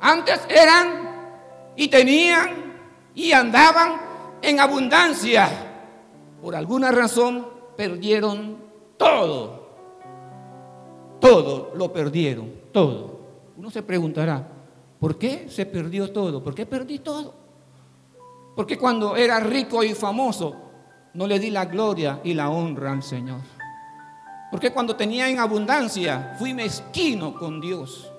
Antes 0.00 0.40
eran 0.48 1.72
y 1.76 1.88
tenían 1.88 2.78
y 3.14 3.32
andaban 3.32 4.00
en 4.40 4.60
abundancia. 4.60 5.48
Por 6.40 6.54
alguna 6.54 6.90
razón 6.90 7.48
perdieron 7.76 8.58
todo. 8.96 9.59
Todo 11.20 11.72
lo 11.74 11.92
perdieron, 11.92 12.50
todo. 12.72 13.20
Uno 13.56 13.70
se 13.70 13.82
preguntará, 13.82 14.46
¿por 14.98 15.18
qué 15.18 15.46
se 15.48 15.66
perdió 15.66 16.10
todo? 16.10 16.42
¿Por 16.42 16.54
qué 16.54 16.64
perdí 16.64 17.00
todo? 17.00 17.34
Porque 18.56 18.78
cuando 18.78 19.16
era 19.16 19.38
rico 19.40 19.82
y 19.84 19.94
famoso 19.94 20.56
no 21.14 21.26
le 21.26 21.38
di 21.38 21.50
la 21.50 21.66
gloria 21.66 22.20
y 22.24 22.34
la 22.34 22.50
honra 22.50 22.92
al 22.92 23.02
Señor? 23.02 23.40
Porque 24.50 24.72
cuando 24.72 24.96
tenía 24.96 25.28
en 25.28 25.38
abundancia 25.38 26.34
fui 26.38 26.54
mezquino 26.54 27.34
con 27.34 27.60
Dios. 27.60 28.10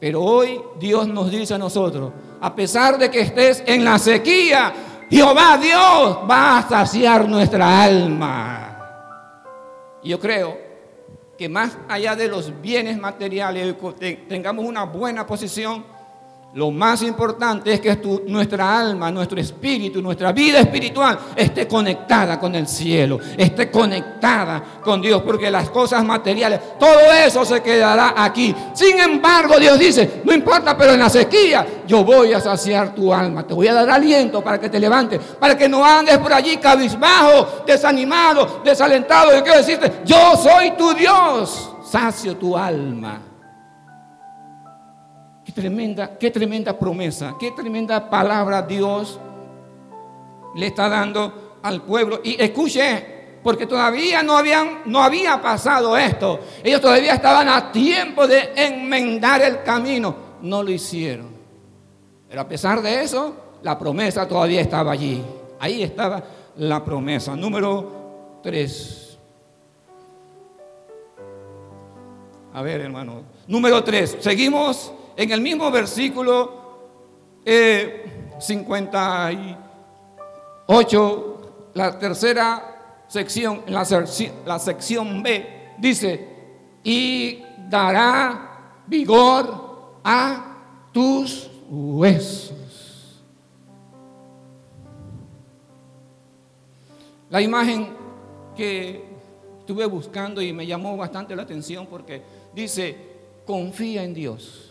Pero 0.00 0.22
hoy 0.22 0.60
Dios 0.78 1.06
nos 1.08 1.30
dice 1.30 1.54
a 1.54 1.58
nosotros, 1.58 2.12
a 2.40 2.54
pesar 2.54 2.98
de 2.98 3.10
que 3.10 3.20
estés 3.20 3.62
en 3.66 3.84
la 3.84 3.98
sequía, 3.98 4.72
Jehová 5.10 5.58
Dios 5.58 6.18
va 6.28 6.58
a 6.58 6.68
saciar 6.68 7.28
nuestra 7.28 7.82
alma. 7.82 8.76
Y 10.02 10.10
yo 10.10 10.20
creo 10.20 10.63
que 11.36 11.48
más 11.48 11.76
allá 11.88 12.14
de 12.16 12.28
los 12.28 12.60
bienes 12.60 12.98
materiales, 12.98 13.74
tengamos 14.28 14.64
una 14.64 14.84
buena 14.84 15.26
posición 15.26 15.84
lo 16.54 16.70
más 16.70 17.02
importante 17.02 17.72
es 17.72 17.80
que 17.80 18.00
nuestra 18.28 18.78
alma, 18.78 19.10
nuestro 19.10 19.40
espíritu, 19.40 20.00
nuestra 20.00 20.30
vida 20.30 20.60
espiritual 20.60 21.18
esté 21.34 21.66
conectada 21.66 22.38
con 22.38 22.54
el 22.54 22.68
cielo, 22.68 23.18
esté 23.36 23.72
conectada 23.72 24.62
con 24.80 25.02
Dios, 25.02 25.20
porque 25.22 25.50
las 25.50 25.68
cosas 25.70 26.04
materiales, 26.04 26.60
todo 26.78 27.12
eso 27.12 27.44
se 27.44 27.60
quedará 27.60 28.14
aquí. 28.16 28.54
Sin 28.72 29.00
embargo, 29.00 29.58
Dios 29.58 29.76
dice, 29.80 30.22
no 30.24 30.32
importa, 30.32 30.78
pero 30.78 30.92
en 30.92 31.00
la 31.00 31.10
sequía 31.10 31.66
yo 31.88 32.04
voy 32.04 32.32
a 32.32 32.40
saciar 32.40 32.94
tu 32.94 33.12
alma, 33.12 33.44
te 33.44 33.52
voy 33.52 33.66
a 33.66 33.74
dar 33.74 33.90
aliento 33.90 34.40
para 34.40 34.60
que 34.60 34.68
te 34.68 34.78
levantes, 34.78 35.20
para 35.40 35.58
que 35.58 35.68
no 35.68 35.84
andes 35.84 36.16
por 36.18 36.32
allí 36.32 36.58
cabizbajo, 36.58 37.64
desanimado, 37.66 38.62
desalentado. 38.64 39.36
Y 39.36 39.42
quiero 39.42 39.58
decirte, 39.58 40.02
yo 40.04 40.36
soy 40.36 40.70
tu 40.78 40.94
Dios, 40.94 41.72
sacio 41.84 42.36
tu 42.36 42.56
alma 42.56 43.33
tremenda, 45.54 46.18
qué 46.18 46.30
tremenda 46.30 46.78
promesa, 46.78 47.36
qué 47.38 47.52
tremenda 47.52 48.10
palabra 48.10 48.62
Dios 48.62 49.18
le 50.54 50.66
está 50.66 50.88
dando 50.88 51.58
al 51.62 51.82
pueblo. 51.82 52.20
Y 52.22 52.40
escuche, 52.42 53.04
porque 53.42 53.66
todavía 53.66 54.22
no, 54.22 54.36
habían, 54.36 54.82
no 54.86 55.02
había 55.02 55.40
pasado 55.40 55.96
esto. 55.96 56.40
Ellos 56.62 56.80
todavía 56.80 57.14
estaban 57.14 57.48
a 57.48 57.70
tiempo 57.70 58.26
de 58.26 58.52
enmendar 58.56 59.42
el 59.42 59.62
camino. 59.62 60.14
No 60.42 60.62
lo 60.62 60.70
hicieron. 60.70 61.28
Pero 62.28 62.40
a 62.40 62.48
pesar 62.48 62.82
de 62.82 63.02
eso, 63.02 63.34
la 63.62 63.78
promesa 63.78 64.26
todavía 64.26 64.60
estaba 64.60 64.92
allí. 64.92 65.22
Ahí 65.60 65.82
estaba 65.82 66.22
la 66.56 66.84
promesa. 66.84 67.36
Número 67.36 68.40
3. 68.42 69.18
A 72.54 72.62
ver, 72.62 72.80
hermano. 72.80 73.22
Número 73.46 73.82
3. 73.82 74.18
Seguimos 74.20 74.92
en 75.16 75.30
el 75.30 75.40
mismo 75.40 75.70
versículo 75.70 76.64
58, 77.44 77.46
eh, 77.46 78.04
la 81.74 81.98
tercera 81.98 83.04
sección, 83.08 83.62
la 83.66 84.58
sección 84.58 85.22
B, 85.22 85.74
dice, 85.78 86.28
y 86.82 87.42
dará 87.68 88.82
vigor 88.86 90.00
a 90.02 90.56
tus 90.92 91.50
huesos. 91.68 93.22
La 97.30 97.40
imagen 97.40 97.88
que 98.56 99.04
estuve 99.60 99.86
buscando 99.86 100.40
y 100.40 100.52
me 100.52 100.66
llamó 100.66 100.96
bastante 100.96 101.34
la 101.34 101.42
atención 101.42 101.86
porque 101.86 102.22
dice, 102.54 102.96
confía 103.44 104.04
en 104.04 104.14
Dios 104.14 104.63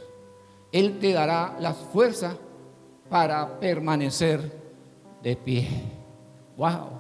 él 0.73 0.97
te 0.97 1.13
dará 1.13 1.55
las 1.59 1.77
fuerzas 1.77 2.36
para 3.07 3.59
permanecer 3.59 4.51
de 5.21 5.36
pie. 5.36 5.69
Wow. 6.57 6.99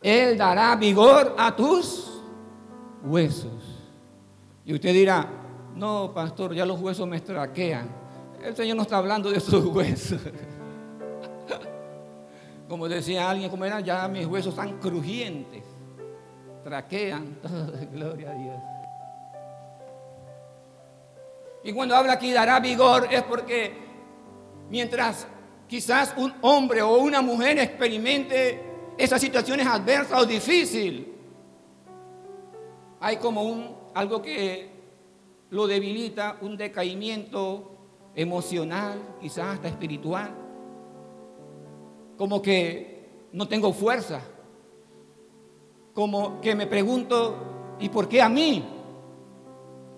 Él 0.00 0.38
dará 0.38 0.74
vigor 0.74 1.34
a 1.38 1.54
tus 1.54 2.22
huesos. 3.04 3.78
Y 4.64 4.72
usted 4.72 4.94
dirá, 4.94 5.28
no, 5.76 6.12
pastor, 6.14 6.54
ya 6.54 6.64
los 6.64 6.80
huesos 6.80 7.06
me 7.06 7.16
estraquean. 7.16 7.88
El 8.42 8.56
Señor 8.56 8.76
no 8.76 8.82
está 8.82 8.96
hablando 8.96 9.30
de 9.30 9.38
sus 9.38 9.66
huesos. 9.74 10.20
Como 12.70 12.88
decía 12.88 13.28
alguien, 13.28 13.50
como 13.50 13.66
era, 13.66 13.80
ya 13.80 14.08
mis 14.08 14.24
huesos 14.24 14.54
están 14.54 14.78
crujientes, 14.78 15.62
traquean. 16.64 17.36
Gloria 17.92 18.30
a 18.30 18.34
Dios. 18.34 18.71
Y 21.64 21.72
cuando 21.72 21.94
habla 21.94 22.14
aquí 22.14 22.32
dará 22.32 22.58
vigor 22.60 23.08
es 23.10 23.22
porque 23.22 23.72
mientras 24.68 25.26
quizás 25.68 26.14
un 26.16 26.34
hombre 26.42 26.82
o 26.82 26.98
una 26.98 27.22
mujer 27.22 27.58
experimente 27.58 28.60
esas 28.98 29.20
situaciones 29.20 29.66
adversas 29.66 30.20
o 30.20 30.26
difíciles, 30.26 31.06
hay 33.00 33.16
como 33.16 33.42
un 33.42 33.74
algo 33.94 34.22
que 34.22 34.70
lo 35.50 35.66
debilita, 35.66 36.38
un 36.40 36.56
decaimiento 36.56 37.70
emocional, 38.14 39.16
quizás 39.20 39.54
hasta 39.54 39.68
espiritual. 39.68 40.30
Como 42.16 42.40
que 42.40 43.26
no 43.32 43.48
tengo 43.48 43.72
fuerza. 43.72 44.20
Como 45.94 46.40
que 46.40 46.54
me 46.54 46.66
pregunto, 46.66 47.76
¿y 47.80 47.88
por 47.88 48.08
qué 48.08 48.22
a 48.22 48.28
mí? 48.28 48.64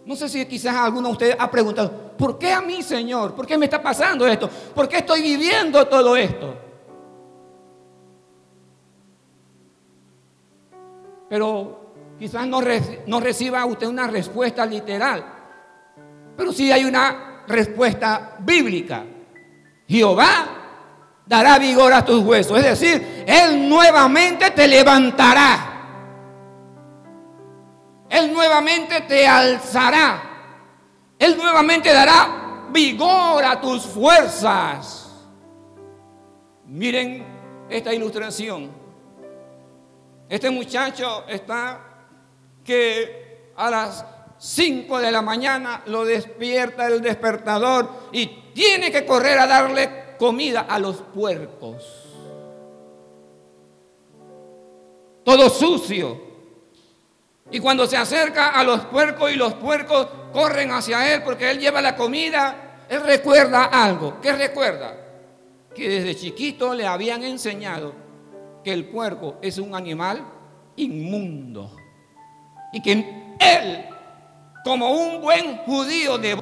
No 0.07 0.15
sé 0.17 0.29
si 0.29 0.45
quizás 0.47 0.77
alguno 0.77 1.09
de 1.09 1.13
ustedes 1.13 1.37
ha 1.39 1.51
preguntado, 1.51 2.13
¿por 2.19 2.39
qué 2.39 2.53
a 2.53 2.61
mí, 2.61 2.83
Señor? 2.83 3.35
¿Por 3.35 3.47
qué 3.47 3.57
me 3.57 3.65
está 3.65 3.83
pasando 3.83 4.27
esto? 4.27 4.49
¿Por 4.75 4.89
qué 4.89 4.99
estoy 4.99 5.23
viviendo 5.23 5.87
todo 5.87 6.15
esto? 6.15 6.55
Pero 11.29 11.95
quizás 12.19 12.47
no, 12.47 12.61
reciba 13.21 13.65
usted 13.65 13.87
una 13.87 14.07
respuesta 14.07 14.67
literal, 14.67 15.25
pero 16.37 16.53
sí 16.53 16.71
hay 16.71 16.85
una 16.85 17.43
respuesta 17.49 18.37
bíblica. 18.41 19.05
Jehová 19.89 20.47
dará 21.27 21.59
vigor 21.59 21.93
a 21.93 22.05
tus 22.05 22.23
huesos, 22.23 22.59
es 22.59 22.65
decir, 22.65 23.25
Él 23.27 23.69
nuevamente 23.69 24.51
te 24.51 24.69
levantará. 24.69 25.74
Él 28.15 28.33
nuevamente 28.33 29.01
te 29.01 29.27
alzará. 29.27 30.23
Él 31.19 31.37
nuevamente 31.37 31.93
dará 31.93 32.69
vigor 32.71 33.45
a 33.45 33.61
tus 33.61 33.83
fuerzas. 33.83 35.11
Miren 36.67 37.25
esta 37.69 37.93
ilustración. 37.93 38.71
Este 40.29 40.49
muchacho 40.49 41.25
está 41.27 41.81
que 42.63 43.51
a 43.57 43.69
las 43.69 44.07
5 44.39 45.01
de 45.01 45.11
la 45.11 45.21
mañana 45.21 45.83
lo 45.87 46.05
despierta 46.05 46.87
el 46.87 47.03
despertador 47.03 47.91
y 48.13 48.27
tiene 48.55 48.93
que 48.93 49.05
correr 49.05 49.41
a 49.41 49.49
darle 49.49 50.15
comida 50.19 50.61
a 50.61 50.79
los 50.79 50.99
puercos. 50.99 51.85
Todo 55.25 55.51
sucio. 55.51 56.34
Y 57.55 57.61
cuando 57.61 57.87
se 57.87 57.97
acerca 57.97 58.49
a 58.49 58.65
los 58.65 58.81
puercos 58.87 59.31
y 59.31 59.37
los 59.37 59.55
puercos 59.55 60.09
corren 60.33 60.73
hacia 60.73 61.15
él 61.15 61.23
porque 61.23 61.53
él 61.53 61.61
lleva 61.61 61.81
la 61.81 61.95
comida, 61.95 62.83
él 62.89 63.01
recuerda 63.01 63.67
algo. 63.67 64.21
¿Qué 64.21 64.33
recuerda? 64.33 64.97
Que 65.73 65.89
desde 65.89 66.17
chiquito 66.17 66.75
le 66.75 66.85
habían 66.85 67.23
enseñado 67.23 67.93
que 68.65 68.73
el 68.73 68.87
puerco 68.87 69.37
es 69.41 69.59
un 69.59 69.73
animal 69.73 70.25
inmundo. 70.75 71.77
Y 72.73 72.83
que 72.83 73.37
él, 73.39 73.85
como 74.65 74.91
un 74.91 75.21
buen 75.21 75.59
judío 75.59 76.19
de 76.19 76.37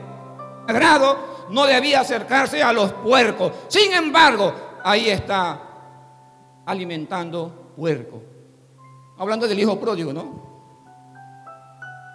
grado, 0.66 1.46
no 1.50 1.66
debía 1.66 2.00
acercarse 2.00 2.62
a 2.62 2.72
los 2.72 2.90
puercos. 2.90 3.52
Sin 3.68 3.92
embargo, 3.92 4.54
ahí 4.82 5.10
está 5.10 5.60
alimentando 6.64 7.74
puerco. 7.76 8.22
Hablando 9.18 9.46
del 9.46 9.60
hijo 9.60 9.78
pródigo, 9.78 10.10
¿no? 10.10 10.41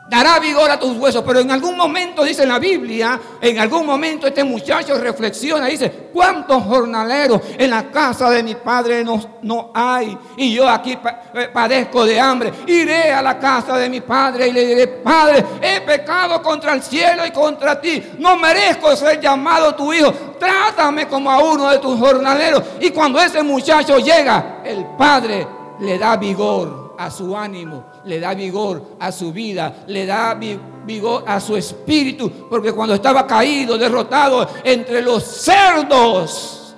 Dará 0.09 0.39
vigor 0.39 0.69
a 0.69 0.79
tus 0.79 0.97
huesos. 0.97 1.23
Pero 1.25 1.39
en 1.39 1.51
algún 1.51 1.75
momento, 1.75 2.23
dice 2.23 2.45
la 2.45 2.59
Biblia, 2.59 3.19
en 3.41 3.59
algún 3.59 3.85
momento 3.85 4.27
este 4.27 4.43
muchacho 4.43 4.97
reflexiona, 4.97 5.67
dice, 5.67 6.09
¿cuántos 6.13 6.63
jornaleros 6.63 7.41
en 7.57 7.69
la 7.69 7.89
casa 7.91 8.29
de 8.29 8.43
mi 8.43 8.55
padre 8.55 9.03
no, 9.03 9.39
no 9.41 9.71
hay? 9.73 10.17
Y 10.37 10.53
yo 10.53 10.67
aquí 10.67 10.97
eh, 11.33 11.49
padezco 11.53 12.05
de 12.05 12.19
hambre. 12.19 12.51
Iré 12.67 13.11
a 13.11 13.21
la 13.21 13.37
casa 13.37 13.77
de 13.77 13.89
mi 13.89 14.01
padre 14.01 14.47
y 14.47 14.51
le 14.51 14.65
diré, 14.65 14.87
Padre, 14.87 15.45
he 15.61 15.81
pecado 15.81 16.41
contra 16.41 16.73
el 16.73 16.81
cielo 16.81 17.25
y 17.25 17.31
contra 17.31 17.79
ti. 17.79 18.03
No 18.19 18.37
merezco 18.37 18.95
ser 18.95 19.19
llamado 19.19 19.75
tu 19.75 19.93
hijo. 19.93 20.11
Trátame 20.39 21.07
como 21.07 21.31
a 21.31 21.39
uno 21.39 21.69
de 21.69 21.79
tus 21.79 21.97
jornaleros. 21.99 22.63
Y 22.79 22.89
cuando 22.91 23.19
ese 23.19 23.41
muchacho 23.43 23.97
llega, 23.97 24.61
el 24.63 24.85
padre 24.97 25.47
le 25.79 25.97
da 25.97 26.17
vigor 26.17 26.86
a 26.97 27.11
su 27.11 27.35
ánimo, 27.35 27.85
le 28.05 28.19
da 28.19 28.33
vigor 28.33 28.97
a 28.99 29.11
su 29.11 29.31
vida, 29.31 29.83
le 29.87 30.05
da 30.05 30.33
vigor 30.33 31.23
a 31.27 31.39
su 31.39 31.55
espíritu, 31.55 32.31
porque 32.49 32.71
cuando 32.71 32.95
estaba 32.95 33.27
caído, 33.27 33.77
derrotado 33.77 34.47
entre 34.63 35.01
los 35.01 35.23
cerdos, 35.23 36.75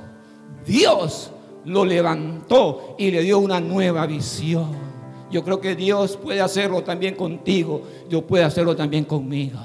Dios 0.66 1.32
lo 1.66 1.86
levantó 1.86 2.96
y 2.98 3.12
le 3.12 3.22
dio 3.22 3.40
una 3.40 3.60
nueva 3.60 4.06
visión. 4.06 4.90
Yo 5.32 5.44
creo 5.44 5.62
que 5.62 5.76
Dios 5.76 6.18
puede 6.18 6.42
hacerlo 6.42 6.84
también 6.84 7.16
contigo, 7.16 7.84
Dios 8.10 8.24
puede 8.24 8.44
hacerlo 8.44 8.76
también 8.76 9.06
conmigo. 9.06 9.60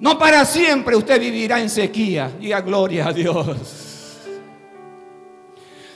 No 0.00 0.18
para 0.18 0.44
siempre 0.44 0.96
usted 0.96 1.20
vivirá 1.20 1.60
en 1.60 1.70
sequía, 1.70 2.30
diga 2.40 2.60
gloria 2.60 3.08
a 3.08 3.12
Dios. 3.12 3.93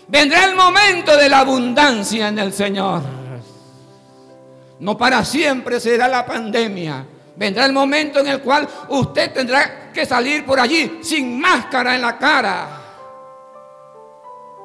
Vendrá 0.09 0.47
el 0.47 0.57
momento 0.57 1.17
de 1.17 1.29
la 1.29 1.41
abundancia 1.41 2.29
en 2.29 2.39
el 2.39 2.53
Señor. 2.53 3.03
No 4.81 4.97
para 4.97 5.25
siempre 5.25 5.79
será 5.81 6.09
la 6.09 6.25
pandemia. 6.25 7.05
Vendrá 7.37 7.67
el 7.67 7.73
momento 7.73 8.21
en 8.21 8.29
el 8.29 8.41
cual 8.41 8.67
usted 8.89 9.33
tendrá 9.33 9.93
que 9.93 10.07
salir 10.07 10.47
por 10.47 10.59
allí 10.59 10.99
sin 11.03 11.39
máscara 11.39 11.95
en 11.95 12.01
la 12.01 12.17
cara. 12.17 12.69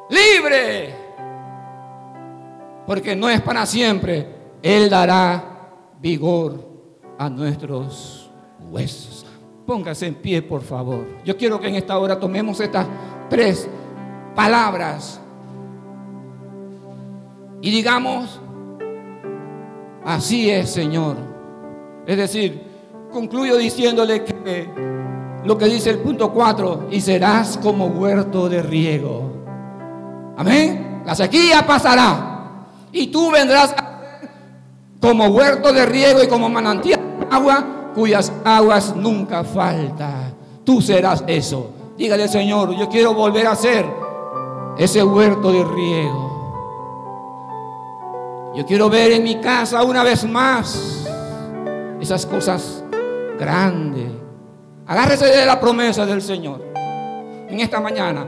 Libre. 0.10 0.95
Porque 2.88 3.15
no 3.15 3.29
es 3.29 3.41
para 3.41 3.65
siempre. 3.65 4.27
Él 4.62 4.89
dará 4.89 5.43
vigor 5.99 6.67
a 7.17 7.29
nuestros 7.29 8.32
huesos. 8.69 9.25
Póngase 9.65 10.08
en 10.08 10.15
pie, 10.15 10.41
por 10.41 10.62
favor. 10.62 11.06
Yo 11.25 11.36
quiero 11.36 11.60
que 11.60 11.67
en 11.67 11.75
esta 11.75 11.97
hora 11.97 12.19
tomemos 12.19 12.60
estas 12.60 12.88
tres 13.29 13.67
palabras 14.36 15.19
y 17.63 17.71
digamos, 17.71 18.41
así 20.04 20.49
es, 20.49 20.69
Señor. 20.69 21.15
Es 22.06 22.17
decir, 22.17 22.62
concluyo 23.10 23.56
diciéndole 23.56 24.26
que 24.26 24.69
lo 25.45 25.58
que 25.58 25.65
dice 25.67 25.91
el 25.91 25.99
punto 25.99 26.34
4, 26.34 26.88
y 26.91 26.99
serás 26.99 27.58
como 27.63 27.86
huerto 27.86 28.49
de 28.49 28.62
riego. 28.62 29.32
Amén. 30.36 31.04
La 31.06 31.15
sequía 31.15 31.65
pasará 31.65 32.65
y 32.91 33.08
tú 33.08 33.32
vendrás 33.32 33.73
como 34.99 35.28
huerto 35.28 35.71
de 35.71 35.86
riego 35.86 36.21
y 36.21 36.28
como 36.28 36.49
manantial 36.49 36.99
de 37.17 37.28
agua 37.34 37.91
cuyas 37.95 38.34
aguas 38.43 38.93
nunca 38.93 39.45
faltan. 39.45 40.34
Tú 40.65 40.82
serás 40.82 41.23
eso. 41.28 41.71
Dígale, 41.97 42.28
Señor, 42.28 42.76
yo 42.76 42.89
quiero 42.89 43.13
volver 43.13 43.47
a 43.47 43.56
ser 43.56 43.86
ese 44.78 45.02
huerto 45.02 45.49
de 45.54 45.63
riego. 45.63 46.33
Yo 48.56 48.66
quiero 48.68 48.88
ver 48.88 49.12
en 49.13 49.24
mi 49.24 49.42
casa 49.42 49.84
una 49.84 50.04
vez 50.04 50.24
más 50.26 51.08
esas 52.00 52.26
cosas 52.26 52.84
grandes. 53.39 54.12
Agárrese 54.86 55.26
de 55.26 55.46
la 55.46 55.60
promesa 55.60 56.06
del 56.06 56.22
Señor. 56.22 56.62
En 56.76 57.60
esta 57.60 57.80
mañana, 57.80 58.28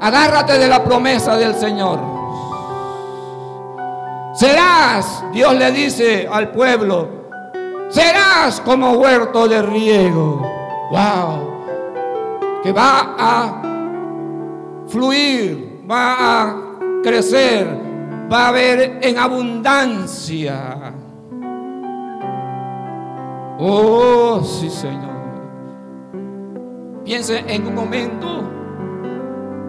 agárrate 0.00 0.58
de 0.58 0.68
la 0.68 0.82
promesa 0.82 1.36
del 1.36 1.54
Señor. 1.54 1.98
Serás, 4.34 5.24
Dios 5.32 5.54
le 5.54 5.70
dice 5.72 6.26
al 6.30 6.52
pueblo, 6.52 7.08
serás 7.90 8.60
como 8.62 8.92
huerto 8.92 9.46
de 9.46 9.60
riego. 9.60 10.40
Wow. 10.90 11.56
Que 12.62 12.72
va 12.72 13.14
a 13.18 13.62
fluir, 14.88 15.82
va 15.90 16.42
a 16.42 16.56
crecer, 17.02 17.85
va 18.30 18.46
a 18.46 18.48
haber 18.48 18.98
en 19.02 19.18
abundancia. 19.18 20.92
Oh, 23.58 24.42
sí, 24.42 24.68
Señor. 24.68 25.16
Piense 27.04 27.44
en 27.46 27.66
un 27.66 27.74
momento 27.74 28.42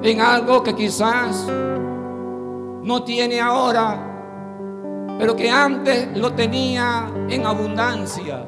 en 0.02 0.22
algo 0.22 0.64
que 0.64 0.74
quizás 0.76 1.48
no 1.48 3.04
tiene 3.04 3.40
ahora, 3.40 5.16
pero 5.20 5.36
que 5.36 5.50
antes 5.50 6.18
lo 6.18 6.34
tenía 6.34 7.08
en 7.30 7.46
abundancia. 7.46 8.46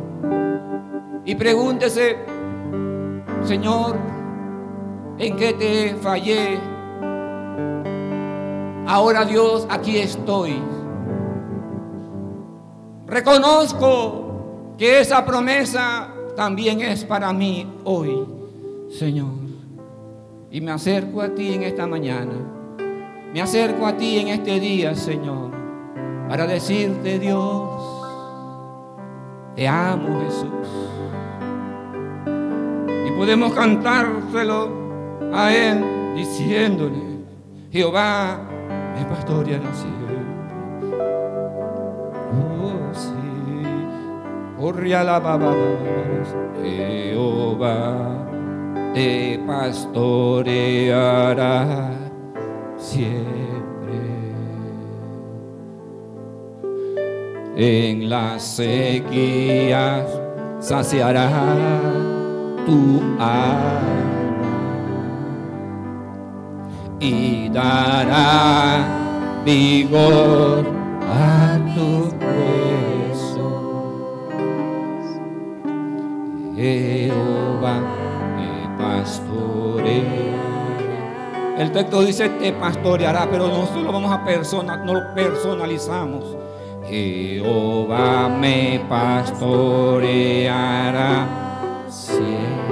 Y 1.23 1.35
pregúntese, 1.35 2.17
Señor, 3.43 3.95
¿en 5.17 5.35
qué 5.35 5.53
te 5.53 5.95
fallé? 5.95 6.78
Ahora 8.89 9.23
Dios, 9.23 9.67
aquí 9.69 9.99
estoy. 9.99 10.59
Reconozco 13.05 14.73
que 14.79 15.01
esa 15.01 15.23
promesa 15.23 16.11
también 16.35 16.81
es 16.81 17.03
para 17.03 17.31
mí 17.31 17.71
hoy, 17.83 18.25
Señor. 18.89 19.29
Y 20.49 20.59
me 20.61 20.71
acerco 20.71 21.21
a 21.21 21.29
ti 21.29 21.53
en 21.53 21.61
esta 21.61 21.85
mañana. 21.85 22.33
Me 23.31 23.39
acerco 23.39 23.85
a 23.85 23.95
ti 23.95 24.17
en 24.17 24.29
este 24.29 24.59
día, 24.59 24.95
Señor, 24.95 25.51
para 26.27 26.47
decirte, 26.47 27.19
Dios, 27.19 27.69
te 29.55 29.67
amo, 29.67 30.19
Jesús. 30.21 30.67
Y 33.07 33.11
podemos 33.11 33.53
cantárselo 33.53 34.67
a 35.31 35.53
Él 35.53 36.15
diciéndole, 36.15 37.19
Jehová 37.71 38.48
me 38.99 39.05
pastoreará 39.05 39.73
siempre. 39.73 40.17
Oh, 42.33 42.93
sí. 42.93 43.09
Jehová 46.61 48.27
te 48.93 49.39
pastoreará 49.47 50.81
siempre. 52.77 53.39
En 57.55 58.09
las 58.09 58.43
sequías 58.43 60.07
saciará 60.59 61.29
tu 62.65 63.01
alma 63.19 63.98
y 66.99 67.49
dará 67.49 68.85
vigor 69.45 70.65
a 71.07 71.57
tu 71.73 72.09
hueso. 72.19 73.47
Jehová 76.55 77.79
te 78.37 78.51
pastoreará. 78.83 80.09
El 81.57 81.71
texto 81.71 82.01
dice 82.03 82.29
te 82.29 82.51
pastoreará, 82.53 83.27
pero 83.31 83.47
nosotros 83.47 83.83
lo 83.83 83.91
vamos 83.93 84.11
a 84.11 84.23
personalizar, 84.25 84.85
no 84.85 84.93
lo 84.93 85.13
personalizamos. 85.13 86.35
Jehová 86.87 88.29
me 88.29 88.81
pastoreará 88.89 91.27
siempre. 91.87 92.69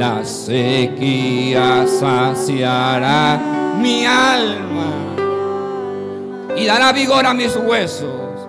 La 0.00 0.24
sequía 0.24 1.84
saciará 1.86 3.38
mi 3.82 4.06
alma 4.06 4.92
y 6.56 6.64
dará 6.64 6.90
vigor 6.90 7.26
a 7.26 7.34
mis 7.34 7.54
huesos 7.54 8.48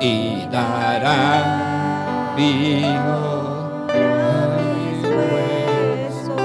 y 0.00 0.46
dará 0.50 2.32
vigor 2.34 3.90
a 3.92 4.56
mis 4.64 5.04
huesos. 5.04 6.40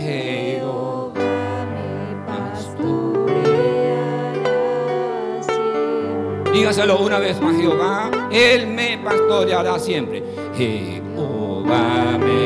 Jehová 0.00 1.12
Dígaselo 6.50 6.98
una 6.98 7.18
vez 7.18 7.38
más, 7.42 7.54
Jehová, 7.56 8.10
Él 8.30 8.68
me 8.68 8.96
pastoreará 9.04 9.78
siempre. 9.78 10.22
Jehová 10.56 11.01
me. 12.18 12.42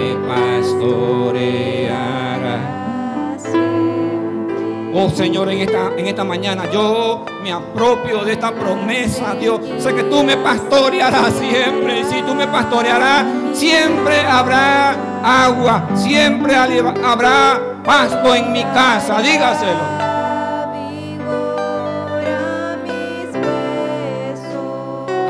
Oh 4.99 5.11
Señor, 5.11 5.51
en 5.51 5.59
esta, 5.59 5.91
en 5.95 6.07
esta 6.07 6.25
mañana 6.25 6.71
yo 6.73 7.23
me 7.43 7.53
apropio 7.53 8.25
de 8.25 8.33
esta 8.33 8.51
promesa, 8.53 9.35
Dios. 9.35 9.61
Sé 9.77 9.95
que 9.95 10.05
tú 10.05 10.25
me 10.25 10.39
pastorearás 10.39 11.35
siempre. 11.35 12.01
Y 12.01 12.05
si 12.05 12.23
tú 12.23 12.35
me 12.35 12.47
pastorearás, 12.47 13.27
siempre 13.53 14.21
habrá 14.21 14.97
agua, 15.23 15.87
siempre 15.95 16.57
habrá 16.57 17.61
pasto 17.85 18.35
en 18.35 18.53
mi 18.53 18.65
casa. 18.65 19.21
Dígaselo. 19.21 19.97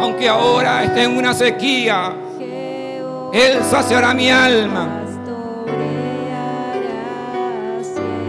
Aunque 0.01 0.29
ahora 0.29 0.85
esté 0.85 1.03
en 1.03 1.19
una 1.19 1.35
sequía, 1.35 2.15
Él 3.37 3.63
saciará 3.65 4.15
mi 4.15 4.31
alma. 4.31 5.03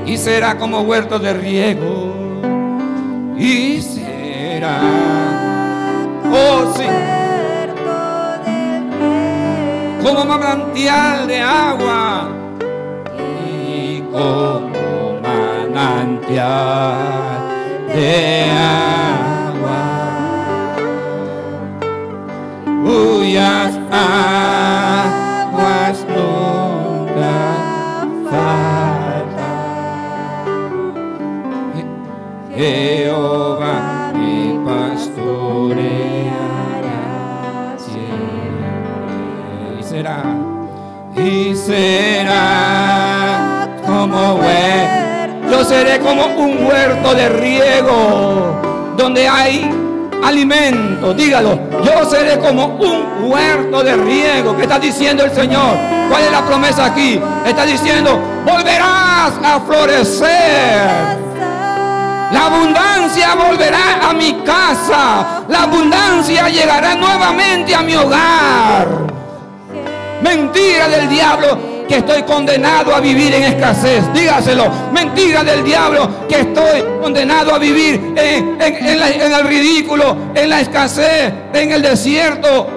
y 0.08 0.18
será 0.18 0.58
como 0.58 0.82
huerto 0.82 1.20
de 1.20 1.34
riego. 1.34 2.14
Y 3.38 3.82
será 3.82 4.80
oh 6.32 6.74
sí 6.76 6.86
como 10.04 10.26
manantial 10.26 11.28
de 11.28 11.42
agua. 11.42 12.30
Y 13.46 14.02
como 14.12 15.20
manantial 15.22 16.96
de 17.94 18.46
agua. 18.52 19.82
Cuyas 22.84 23.77
aguas 23.98 26.06
nunca 26.08 26.78
Jehová 32.58 34.12
mi 34.16 34.58
pastoreará 34.66 35.78
siempre. 37.78 38.72
Y 39.80 39.84
será, 39.84 40.24
y 41.16 41.56
será 41.56 43.70
como 43.86 44.34
huerto. 44.36 45.52
Yo 45.52 45.64
seré 45.64 46.00
como 46.00 46.26
un 46.26 46.66
huerto 46.66 47.14
de 47.14 47.30
riego 47.30 48.60
donde 48.98 49.28
hay 49.28 49.70
alimento. 50.24 51.14
Dígalo, 51.14 51.60
seré 52.06 52.40
como 52.40 52.66
un 52.66 53.32
huerto 53.32 53.84
de 53.84 53.96
riego. 53.96 54.56
¿Qué 54.56 54.64
está 54.64 54.80
diciendo 54.80 55.24
el 55.24 55.32
Señor? 55.32 55.78
¿Cuál 56.10 56.24
es 56.24 56.32
la 56.32 56.46
promesa 56.46 56.86
aquí? 56.86 57.20
Está 57.46 57.66
diciendo, 57.66 58.20
volverás 58.46 59.34
a 59.44 59.60
florecer 59.66 61.28
la 62.32 62.48
abundancia 62.48 63.36
volverá 63.36 64.10
a 64.10 64.14
mi 64.14 64.34
casa. 64.44 65.44
La 65.48 65.64
abundancia 65.64 66.50
llegará 66.50 66.96
nuevamente 66.96 67.74
a 67.74 67.82
mi 67.82 67.96
hogar. 67.96 68.88
Mentira 70.22 70.90
del 70.90 71.08
diablo 71.08 71.58
que 71.88 71.98
estoy 71.98 72.24
condenado 72.24 72.94
a 72.94 73.00
vivir 73.00 73.34
en 73.34 73.44
escasez. 73.44 74.04
Dígaselo. 74.14 74.66
Mentira 74.94 75.44
del 75.44 75.64
diablo 75.64 76.28
que 76.28 76.42
estoy 76.42 76.84
condenado 77.02 77.54
a 77.54 77.58
vivir 77.58 78.14
en, 78.16 78.58
el 78.60 79.48
ridículo, 79.48 80.18
en 80.36 80.50
la 80.50 80.62
escasez, 80.62 81.34
en 81.54 81.72
el 81.72 81.82
desierto. 81.82 82.68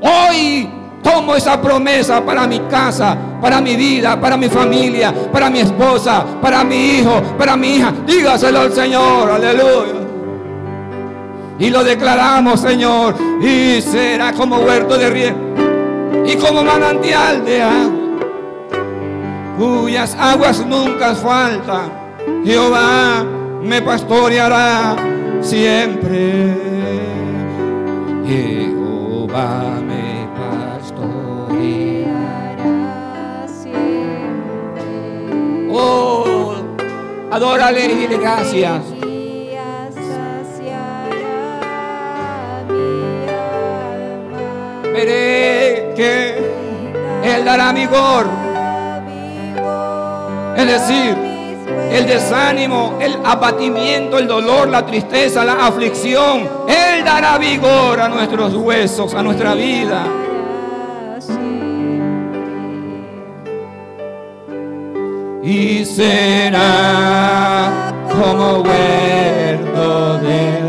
Hoy 0.00 0.68
Tomo 1.02 1.34
esa 1.34 1.60
promesa 1.60 2.24
para 2.24 2.46
mi 2.46 2.60
casa, 2.60 3.16
para 3.40 3.60
mi 3.60 3.74
vida, 3.74 4.20
para 4.20 4.36
mi 4.36 4.48
familia, 4.48 5.12
para 5.32 5.50
mi 5.50 5.58
esposa, 5.58 6.24
para 6.40 6.62
mi 6.62 6.98
hijo, 6.98 7.20
para 7.36 7.56
mi 7.56 7.76
hija. 7.76 7.92
Dígaselo 8.06 8.60
al 8.60 8.72
Señor, 8.72 9.28
aleluya. 9.28 10.00
Y 11.58 11.70
lo 11.70 11.82
declaramos, 11.82 12.60
Señor, 12.60 13.16
y 13.40 13.80
será 13.82 14.32
como 14.32 14.58
huerto 14.58 14.96
de 14.96 15.10
riego 15.10 15.38
y 16.24 16.36
como 16.36 16.62
manantial 16.62 17.44
de 17.44 17.62
agua, 17.62 18.01
cuyas 19.58 20.16
aguas 20.18 20.64
nunca 20.66 21.14
faltan. 21.14 21.92
Jehová 22.44 23.24
me 23.62 23.80
pastoreará 23.82 24.96
siempre. 25.40 26.56
Jehová 28.26 29.82
Oh, 35.74 36.54
adórale 37.30 37.86
y 37.86 37.88
dile 37.88 38.18
gracias. 38.18 38.82
Veré 44.92 45.94
que 45.96 46.36
Él 47.24 47.44
dará 47.46 47.72
vigor. 47.72 48.51
Es 50.56 50.66
decir, 50.66 51.16
el 51.90 52.06
desánimo, 52.06 52.98
el 53.00 53.16
abatimiento, 53.24 54.18
el 54.18 54.26
dolor, 54.26 54.68
la 54.68 54.84
tristeza, 54.84 55.44
la 55.44 55.66
aflicción. 55.66 56.48
Él 56.68 57.04
dará 57.04 57.38
vigor 57.38 58.00
a 58.00 58.08
nuestros 58.08 58.54
huesos, 58.54 59.14
a 59.14 59.22
nuestra 59.22 59.54
vida. 59.54 60.04
y 65.42 65.84
será 65.84 66.62
como 68.08 68.60
huerto 68.60 70.18
de 70.18 70.61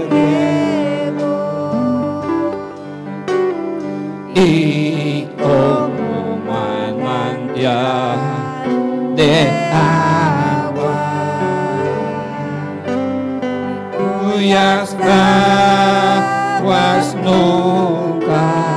aguas 15.11 17.15
nunca 17.15 18.73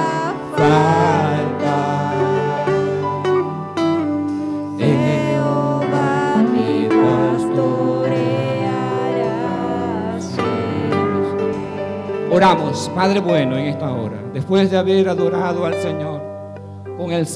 Oramos, 12.37 12.91
Padre 12.95 13.21
bueno, 13.21 13.57
en 13.57 13.65
esta 13.65 13.91
hora, 13.91 14.19
después 14.35 14.71
de 14.71 14.77
haber 14.77 15.09
adorado 15.09 15.65
al 15.65 15.73
Señor 15.81 16.21
con 16.99 17.11
el 17.11 17.27